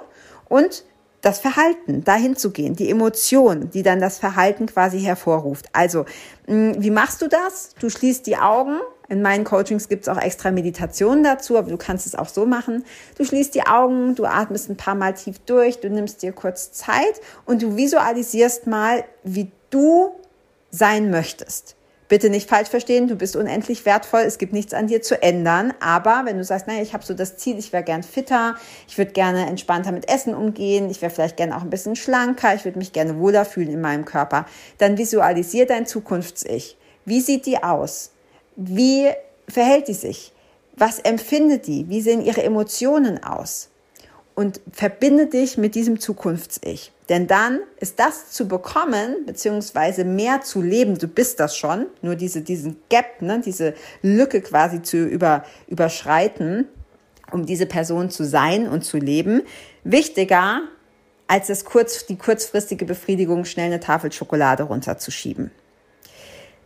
und 0.47 0.85
das 1.25 1.39
Verhalten, 1.39 2.03
dahin 2.03 2.35
zu 2.35 2.51
gehen, 2.51 2.75
die 2.75 2.89
Emotion, 2.89 3.71
die 3.71 3.81
dann 3.81 3.99
das 3.99 4.19
Verhalten 4.19 4.67
quasi 4.67 5.01
hervorruft. 5.01 5.65
Also, 5.73 6.05
wie 6.45 6.91
machst 6.91 7.21
du 7.21 7.27
das? 7.27 7.71
Du 7.79 7.89
schließt 7.89 8.27
die 8.27 8.37
Augen, 8.37 8.79
In 9.07 9.21
meinen 9.21 9.43
Coachings 9.43 9.87
gibt 9.87 10.03
es 10.03 10.09
auch 10.09 10.21
extra 10.21 10.51
Meditationen 10.51 11.23
dazu, 11.23 11.57
aber 11.57 11.69
du 11.69 11.77
kannst 11.77 12.05
es 12.07 12.15
auch 12.15 12.29
so 12.29 12.45
machen. 12.45 12.85
Du 13.17 13.23
schließt 13.23 13.53
die 13.53 13.65
Augen, 13.65 14.15
du 14.15 14.25
atmest 14.25 14.69
ein 14.69 14.77
paar 14.77 14.95
Mal 14.95 15.13
tief 15.13 15.39
durch, 15.39 15.79
du 15.79 15.89
nimmst 15.89 16.21
dir 16.21 16.31
kurz 16.31 16.71
Zeit 16.71 17.21
und 17.45 17.61
du 17.61 17.75
visualisierst 17.75 18.67
mal, 18.67 19.03
wie 19.23 19.51
du 19.69 20.11
sein 20.71 21.11
möchtest. 21.11 21.75
Bitte 22.07 22.29
nicht 22.29 22.47
falsch 22.47 22.69
verstehen, 22.69 23.07
du 23.07 23.15
bist 23.15 23.35
unendlich 23.35 23.83
wertvoll, 23.85 24.21
es 24.21 24.37
gibt 24.37 24.53
nichts 24.53 24.75
an 24.75 24.85
dir 24.85 25.01
zu 25.01 25.19
ändern, 25.23 25.73
aber 25.79 26.21
wenn 26.25 26.37
du 26.37 26.43
sagst, 26.43 26.67
naja, 26.67 26.83
ich 26.83 26.93
habe 26.93 27.03
so 27.03 27.15
das 27.15 27.37
Ziel, 27.37 27.57
ich 27.57 27.73
wäre 27.73 27.81
gern 27.81 28.03
fitter, 28.03 28.55
ich 28.87 28.99
würde 28.99 29.11
gerne 29.11 29.47
entspannter 29.47 29.91
mit 29.91 30.07
Essen 30.07 30.35
umgehen, 30.35 30.91
ich 30.91 31.01
wäre 31.01 31.11
vielleicht 31.11 31.35
gerne 31.35 31.57
auch 31.57 31.63
ein 31.63 31.71
bisschen 31.71 31.95
schlanker, 31.95 32.53
ich 32.53 32.63
würde 32.63 32.77
mich 32.77 32.93
gerne 32.93 33.17
wohler 33.17 33.43
fühlen 33.43 33.69
in 33.69 33.81
meinem 33.81 34.05
Körper, 34.05 34.45
dann 34.77 34.99
visualisier 34.99 35.65
dein 35.65 35.87
Zukunfts-Ich. 35.87 36.77
Wie 37.05 37.21
sieht 37.21 37.47
die 37.47 37.63
aus? 37.63 38.11
Wie 38.55 39.09
verhält 39.47 39.87
die 39.87 39.93
sich? 39.93 40.31
Was 40.75 40.99
empfindet 40.99 41.67
die? 41.67 41.87
Wie 41.89 42.01
sehen 42.01 42.21
ihre 42.21 42.43
Emotionen 42.43 43.23
aus? 43.23 43.69
Und 44.35 44.59
verbinde 44.71 45.27
dich 45.27 45.57
mit 45.57 45.75
diesem 45.75 45.99
Zukunfts-Ich. 45.99 46.91
Denn 47.07 47.27
dann 47.27 47.61
ist 47.79 47.99
das 47.99 48.31
zu 48.31 48.47
bekommen, 48.47 49.25
beziehungsweise 49.25 50.03
mehr 50.03 50.41
zu 50.41 50.61
leben, 50.61 50.97
du 50.97 51.07
bist 51.07 51.39
das 51.39 51.55
schon, 51.55 51.85
nur 52.01 52.15
diese, 52.15 52.41
diesen 52.41 52.77
Gap, 52.89 53.21
ne, 53.21 53.41
diese 53.45 53.75
Lücke 54.01 54.41
quasi 54.41 54.81
zu 54.81 54.97
über, 54.97 55.45
überschreiten, 55.67 56.67
um 57.31 57.45
diese 57.45 57.65
Person 57.65 58.09
zu 58.09 58.25
sein 58.25 58.67
und 58.67 58.83
zu 58.83 58.97
leben, 58.97 59.43
wichtiger 59.83 60.61
als 61.27 61.47
das 61.47 61.65
kurz, 61.65 62.05
die 62.05 62.17
kurzfristige 62.17 62.85
Befriedigung, 62.85 63.45
schnell 63.45 63.67
eine 63.67 63.79
Tafel 63.79 64.11
Schokolade 64.11 64.63
runterzuschieben. 64.63 65.51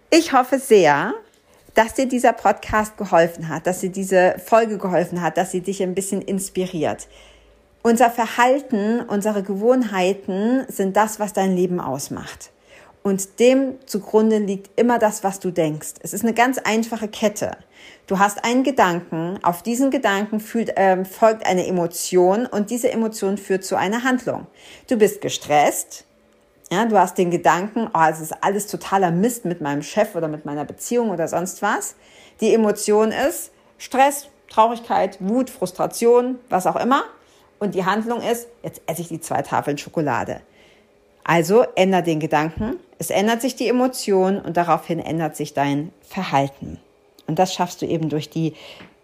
Ich 0.10 0.34
hoffe 0.34 0.58
sehr, 0.60 1.14
dass 1.80 1.94
dir 1.94 2.10
dieser 2.10 2.34
Podcast 2.34 2.98
geholfen 2.98 3.48
hat, 3.48 3.66
dass 3.66 3.80
dir 3.80 3.90
diese 3.90 4.36
Folge 4.46 4.78
geholfen 4.78 5.22
hat, 5.22 5.38
dass 5.38 5.52
sie 5.52 5.62
dich 5.62 5.82
ein 5.82 5.96
bisschen 5.96 6.22
inspiriert. 6.22 7.08
Unser 7.84 8.12
Verhalten, 8.12 9.00
unsere 9.00 9.44
Gewohnheiten 9.44 10.66
sind 10.68 10.98
das, 10.98 11.22
was 11.22 11.32
dein 11.32 11.56
Leben 11.56 11.80
ausmacht. 11.80 12.52
Und 13.02 13.40
dem 13.40 13.76
zugrunde 13.86 14.40
liegt 14.40 14.78
immer 14.78 15.00
das, 15.00 15.24
was 15.24 15.40
du 15.40 15.52
denkst. 15.52 15.94
Es 16.04 16.12
ist 16.12 16.26
eine 16.26 16.34
ganz 16.34 16.58
einfache 16.58 17.08
Kette. 17.08 17.52
Du 18.08 18.20
hast 18.20 18.44
einen 18.44 18.66
Gedanken, 18.66 19.40
auf 19.42 19.64
diesen 19.64 19.90
Gedanken 19.90 20.42
fühlt, 20.42 20.76
äh, 20.78 21.06
folgt 21.06 21.46
eine 21.46 21.66
Emotion 21.66 22.46
und 22.46 22.72
diese 22.72 22.92
Emotion 22.92 23.38
führt 23.38 23.64
zu 23.64 23.78
einer 23.78 24.04
Handlung. 24.04 24.48
Du 24.90 24.98
bist 24.98 25.22
gestresst, 25.22 26.04
ja, 26.72 26.86
du 26.86 26.98
hast 26.98 27.18
den 27.18 27.32
Gedanken, 27.32 27.90
oh, 27.94 28.06
es 28.10 28.20
ist 28.20 28.44
alles 28.44 28.68
totaler 28.68 29.12
Mist 29.12 29.46
mit 29.46 29.60
meinem 29.60 29.82
Chef 29.82 30.16
oder 30.16 30.28
mit 30.28 30.46
meiner 30.46 30.66
Beziehung 30.66 31.10
oder 31.10 31.28
sonst 31.28 31.62
was. 31.62 31.96
Die 32.42 32.54
Emotion 32.54 33.12
ist 33.12 33.52
Stress, 33.78 34.28
Traurigkeit, 34.50 35.18
Wut, 35.20 35.50
Frustration, 35.50 36.38
was 36.50 36.68
auch 36.68 36.76
immer. 36.76 37.04
Und 37.60 37.76
die 37.76 37.86
Handlung 37.86 38.22
ist, 38.22 38.48
jetzt 38.64 38.82
esse 38.86 39.02
ich 39.02 39.08
die 39.08 39.20
zwei 39.20 39.42
Tafeln 39.42 39.78
Schokolade. 39.78 40.42
Also 41.24 41.64
ändert 41.76 42.08
den 42.08 42.20
Gedanken, 42.20 42.78
es 42.98 43.10
ändert 43.10 43.42
sich 43.42 43.56
die 43.56 43.68
Emotion 43.68 44.40
und 44.40 44.58
daraufhin 44.58 45.00
ändert 45.00 45.36
sich 45.36 45.54
dein 45.54 45.92
Verhalten. 46.02 46.80
Und 47.28 47.38
das 47.38 47.54
schaffst 47.54 47.82
du 47.82 47.86
eben 47.86 48.10
durch 48.10 48.30
die 48.30 48.54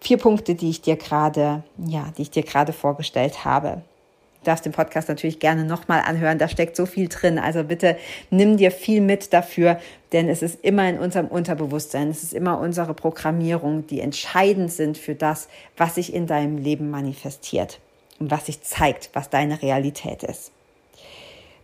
vier 0.00 0.18
Punkte, 0.18 0.54
die 0.54 0.70
ich 0.70 0.82
dir 0.82 0.96
gerade, 0.96 1.62
ja, 1.84 2.12
die 2.16 2.22
ich 2.22 2.30
dir 2.30 2.42
gerade 2.42 2.72
vorgestellt 2.72 3.44
habe. 3.44 3.82
Du 4.46 4.50
darfst 4.52 4.64
den 4.64 4.72
Podcast 4.72 5.08
natürlich 5.08 5.40
gerne 5.40 5.64
nochmal 5.64 6.02
anhören, 6.06 6.38
da 6.38 6.46
steckt 6.46 6.76
so 6.76 6.86
viel 6.86 7.08
drin. 7.08 7.36
Also 7.40 7.64
bitte 7.64 7.96
nimm 8.30 8.56
dir 8.56 8.70
viel 8.70 9.00
mit 9.00 9.32
dafür, 9.32 9.80
denn 10.12 10.28
es 10.28 10.40
ist 10.40 10.64
immer 10.64 10.88
in 10.88 11.00
unserem 11.00 11.26
Unterbewusstsein, 11.26 12.10
es 12.10 12.22
ist 12.22 12.32
immer 12.32 12.60
unsere 12.60 12.94
Programmierung, 12.94 13.88
die 13.88 14.00
entscheidend 14.00 14.70
sind 14.70 14.98
für 14.98 15.16
das, 15.16 15.48
was 15.76 15.96
sich 15.96 16.14
in 16.14 16.28
deinem 16.28 16.58
Leben 16.58 16.90
manifestiert 16.90 17.80
und 18.20 18.30
was 18.30 18.46
sich 18.46 18.62
zeigt, 18.62 19.10
was 19.14 19.30
deine 19.30 19.62
Realität 19.62 20.22
ist. 20.22 20.52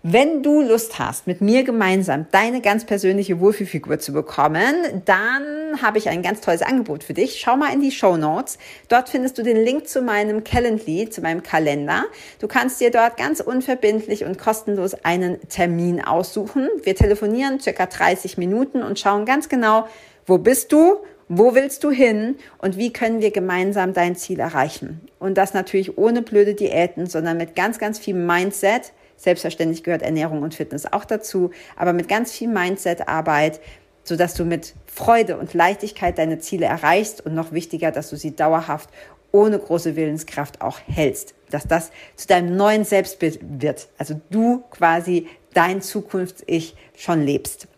Wenn 0.04 0.42
du 0.42 0.62
Lust 0.62 0.98
hast, 0.98 1.28
mit 1.28 1.40
mir 1.40 1.62
gemeinsam 1.62 2.26
deine 2.32 2.60
ganz 2.60 2.84
persönliche 2.84 3.38
Wohlfühlfigur 3.38 4.00
zu 4.00 4.12
bekommen, 4.12 4.74
dann 5.04 5.80
habe 5.80 5.98
ich 5.98 6.08
ein 6.08 6.22
ganz 6.22 6.40
tolles 6.40 6.62
Angebot 6.62 7.04
für 7.04 7.14
dich. 7.14 7.38
Schau 7.38 7.56
mal 7.56 7.72
in 7.72 7.80
die 7.80 7.92
Show 7.92 8.16
Notes. 8.16 8.58
Dort 8.88 9.10
findest 9.10 9.38
du 9.38 9.44
den 9.44 9.56
Link 9.58 9.86
zu 9.86 10.02
meinem 10.02 10.42
Calendly, 10.42 11.08
zu 11.08 11.20
meinem 11.20 11.44
Kalender. 11.44 12.06
Du 12.40 12.48
kannst 12.48 12.80
dir 12.80 12.90
dort 12.90 13.16
ganz 13.16 13.38
unverbindlich 13.38 14.24
und 14.24 14.38
kostenlos 14.38 14.94
einen 15.04 15.38
Termin 15.48 16.04
aussuchen. 16.04 16.68
Wir 16.82 16.96
telefonieren 16.96 17.60
circa 17.60 17.86
30 17.86 18.38
Minuten 18.38 18.82
und 18.82 18.98
schauen 18.98 19.24
ganz 19.24 19.48
genau, 19.48 19.86
wo 20.26 20.36
bist 20.36 20.72
du 20.72 20.96
wo 21.34 21.54
willst 21.54 21.82
du 21.82 21.90
hin 21.90 22.36
und 22.58 22.76
wie 22.76 22.92
können 22.92 23.22
wir 23.22 23.30
gemeinsam 23.30 23.94
dein 23.94 24.16
Ziel 24.16 24.38
erreichen? 24.38 25.00
Und 25.18 25.38
das 25.38 25.54
natürlich 25.54 25.96
ohne 25.96 26.20
blöde 26.20 26.52
Diäten, 26.54 27.06
sondern 27.06 27.38
mit 27.38 27.54
ganz, 27.54 27.78
ganz 27.78 27.98
viel 27.98 28.12
Mindset. 28.12 28.92
Selbstverständlich 29.22 29.84
gehört 29.84 30.02
Ernährung 30.02 30.42
und 30.42 30.52
Fitness 30.52 30.92
auch 30.92 31.04
dazu, 31.04 31.52
aber 31.76 31.92
mit 31.92 32.08
ganz 32.08 32.32
viel 32.32 32.48
Mindset-Arbeit, 32.48 33.60
sodass 34.02 34.34
du 34.34 34.44
mit 34.44 34.74
Freude 34.84 35.38
und 35.38 35.54
Leichtigkeit 35.54 36.18
deine 36.18 36.40
Ziele 36.40 36.66
erreichst 36.66 37.24
und 37.24 37.32
noch 37.32 37.52
wichtiger, 37.52 37.92
dass 37.92 38.10
du 38.10 38.16
sie 38.16 38.34
dauerhaft 38.34 38.90
ohne 39.30 39.60
große 39.60 39.94
Willenskraft 39.94 40.60
auch 40.60 40.80
hältst. 40.88 41.34
Dass 41.50 41.68
das 41.68 41.92
zu 42.16 42.26
deinem 42.26 42.56
neuen 42.56 42.84
Selbstbild 42.84 43.38
wird. 43.60 43.86
Also 43.96 44.20
du 44.30 44.64
quasi 44.70 45.28
dein 45.54 45.82
Zukunfts-Ich 45.82 46.74
schon 46.96 47.22
lebst. 47.22 47.68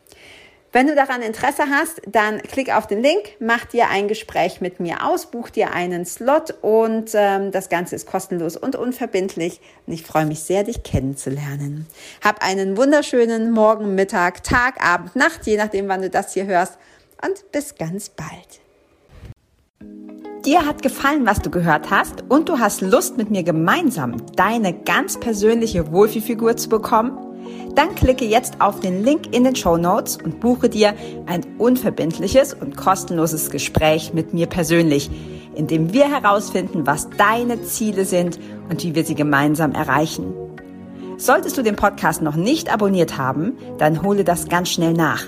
Wenn 0.74 0.88
du 0.88 0.96
daran 0.96 1.22
Interesse 1.22 1.66
hast, 1.70 2.02
dann 2.04 2.42
klick 2.42 2.74
auf 2.74 2.88
den 2.88 3.00
Link, 3.00 3.37
mach 3.38 3.64
dir 3.64 3.90
ein 3.90 4.08
Gespräch 4.08 4.60
mit 4.60 4.80
mir 4.80 5.06
aus, 5.06 5.26
buch 5.26 5.48
dir 5.48 5.72
einen 5.72 6.04
Slot 6.04 6.52
und 6.62 7.12
ähm, 7.14 7.52
das 7.52 7.68
Ganze 7.68 7.94
ist 7.94 8.08
kostenlos 8.08 8.56
und 8.56 8.74
unverbindlich. 8.74 9.60
Und 9.87 9.92
ich 9.92 10.02
freue 10.02 10.26
mich 10.26 10.40
sehr, 10.40 10.64
dich 10.64 10.82
kennenzulernen. 10.82 11.87
Hab 12.24 12.44
einen 12.44 12.76
wunderschönen 12.76 13.52
Morgen, 13.52 13.94
Mittag, 13.94 14.42
Tag, 14.42 14.84
Abend, 14.84 15.14
Nacht, 15.14 15.46
je 15.46 15.56
nachdem, 15.56 15.87
wann 15.87 16.02
du 16.02 16.10
das 16.10 16.34
hier 16.34 16.46
hörst. 16.46 16.76
Und 17.24 17.52
bis 17.52 17.76
ganz 17.76 18.08
bald. 18.08 18.60
Dir 20.44 20.66
hat 20.66 20.82
gefallen, 20.82 21.24
was 21.24 21.38
du 21.38 21.50
gehört 21.50 21.90
hast 21.90 22.24
und 22.28 22.48
du 22.48 22.58
hast 22.58 22.80
Lust, 22.80 23.16
mit 23.16 23.30
mir 23.30 23.44
gemeinsam 23.44 24.16
deine 24.34 24.74
ganz 24.74 25.20
persönliche 25.20 25.92
Wohlfühlfigur 25.92 26.56
zu 26.56 26.68
bekommen? 26.68 27.23
Dann 27.74 27.94
klicke 27.94 28.24
jetzt 28.24 28.61
auf 28.61 28.80
den 28.80 29.04
Link 29.04 29.35
in 29.35 29.44
den 29.44 29.57
Show 29.57 29.76
Notes 29.76 30.18
und 30.22 30.40
buche 30.40 30.68
dir 30.68 30.94
ein 31.26 31.42
unverbindliches 31.59 32.54
und 32.54 32.76
kostenloses 32.76 33.50
Gespräch 33.50 34.12
mit 34.14 34.33
mir 34.33 34.46
persönlich, 34.46 35.11
in 35.54 35.66
dem 35.66 35.92
wir 35.92 36.11
herausfinden, 36.11 36.87
was 36.87 37.09
deine 37.11 37.62
Ziele 37.62 38.04
sind 38.04 38.38
und 38.70 38.83
wie 38.83 38.94
wir 38.94 39.04
sie 39.04 39.14
gemeinsam 39.14 39.72
erreichen. 39.72 40.35
Solltest 41.16 41.57
du 41.57 41.62
den 41.62 41.76
Podcast 41.76 42.22
noch 42.22 42.37
nicht 42.37 42.72
abonniert 42.72 43.18
haben, 43.18 43.52
dann 43.78 44.02
hole 44.02 44.24
das 44.24 44.48
ganz 44.48 44.70
schnell 44.70 44.92
nach. 44.92 45.24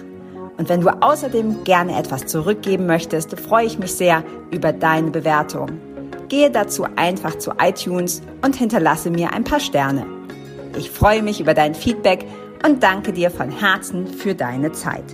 Und 0.58 0.68
wenn 0.68 0.80
du 0.80 0.88
außerdem 0.88 1.64
gerne 1.64 1.98
etwas 1.98 2.26
zurückgeben 2.26 2.86
möchtest, 2.86 3.38
freue 3.38 3.66
ich 3.66 3.78
mich 3.78 3.92
sehr 3.92 4.24
über 4.50 4.72
deine 4.72 5.10
Bewertung. 5.10 5.70
Gehe 6.28 6.50
dazu 6.50 6.86
einfach 6.96 7.38
zu 7.38 7.52
iTunes 7.60 8.22
und 8.42 8.56
hinterlasse 8.56 9.10
mir 9.10 9.32
ein 9.32 9.44
paar 9.44 9.60
Sterne. 9.60 10.15
Ich 10.76 10.90
freue 10.90 11.22
mich 11.22 11.40
über 11.40 11.54
dein 11.54 11.74
Feedback 11.74 12.26
und 12.64 12.82
danke 12.82 13.12
dir 13.12 13.30
von 13.30 13.50
Herzen 13.50 14.06
für 14.06 14.34
deine 14.34 14.72
Zeit. 14.72 15.04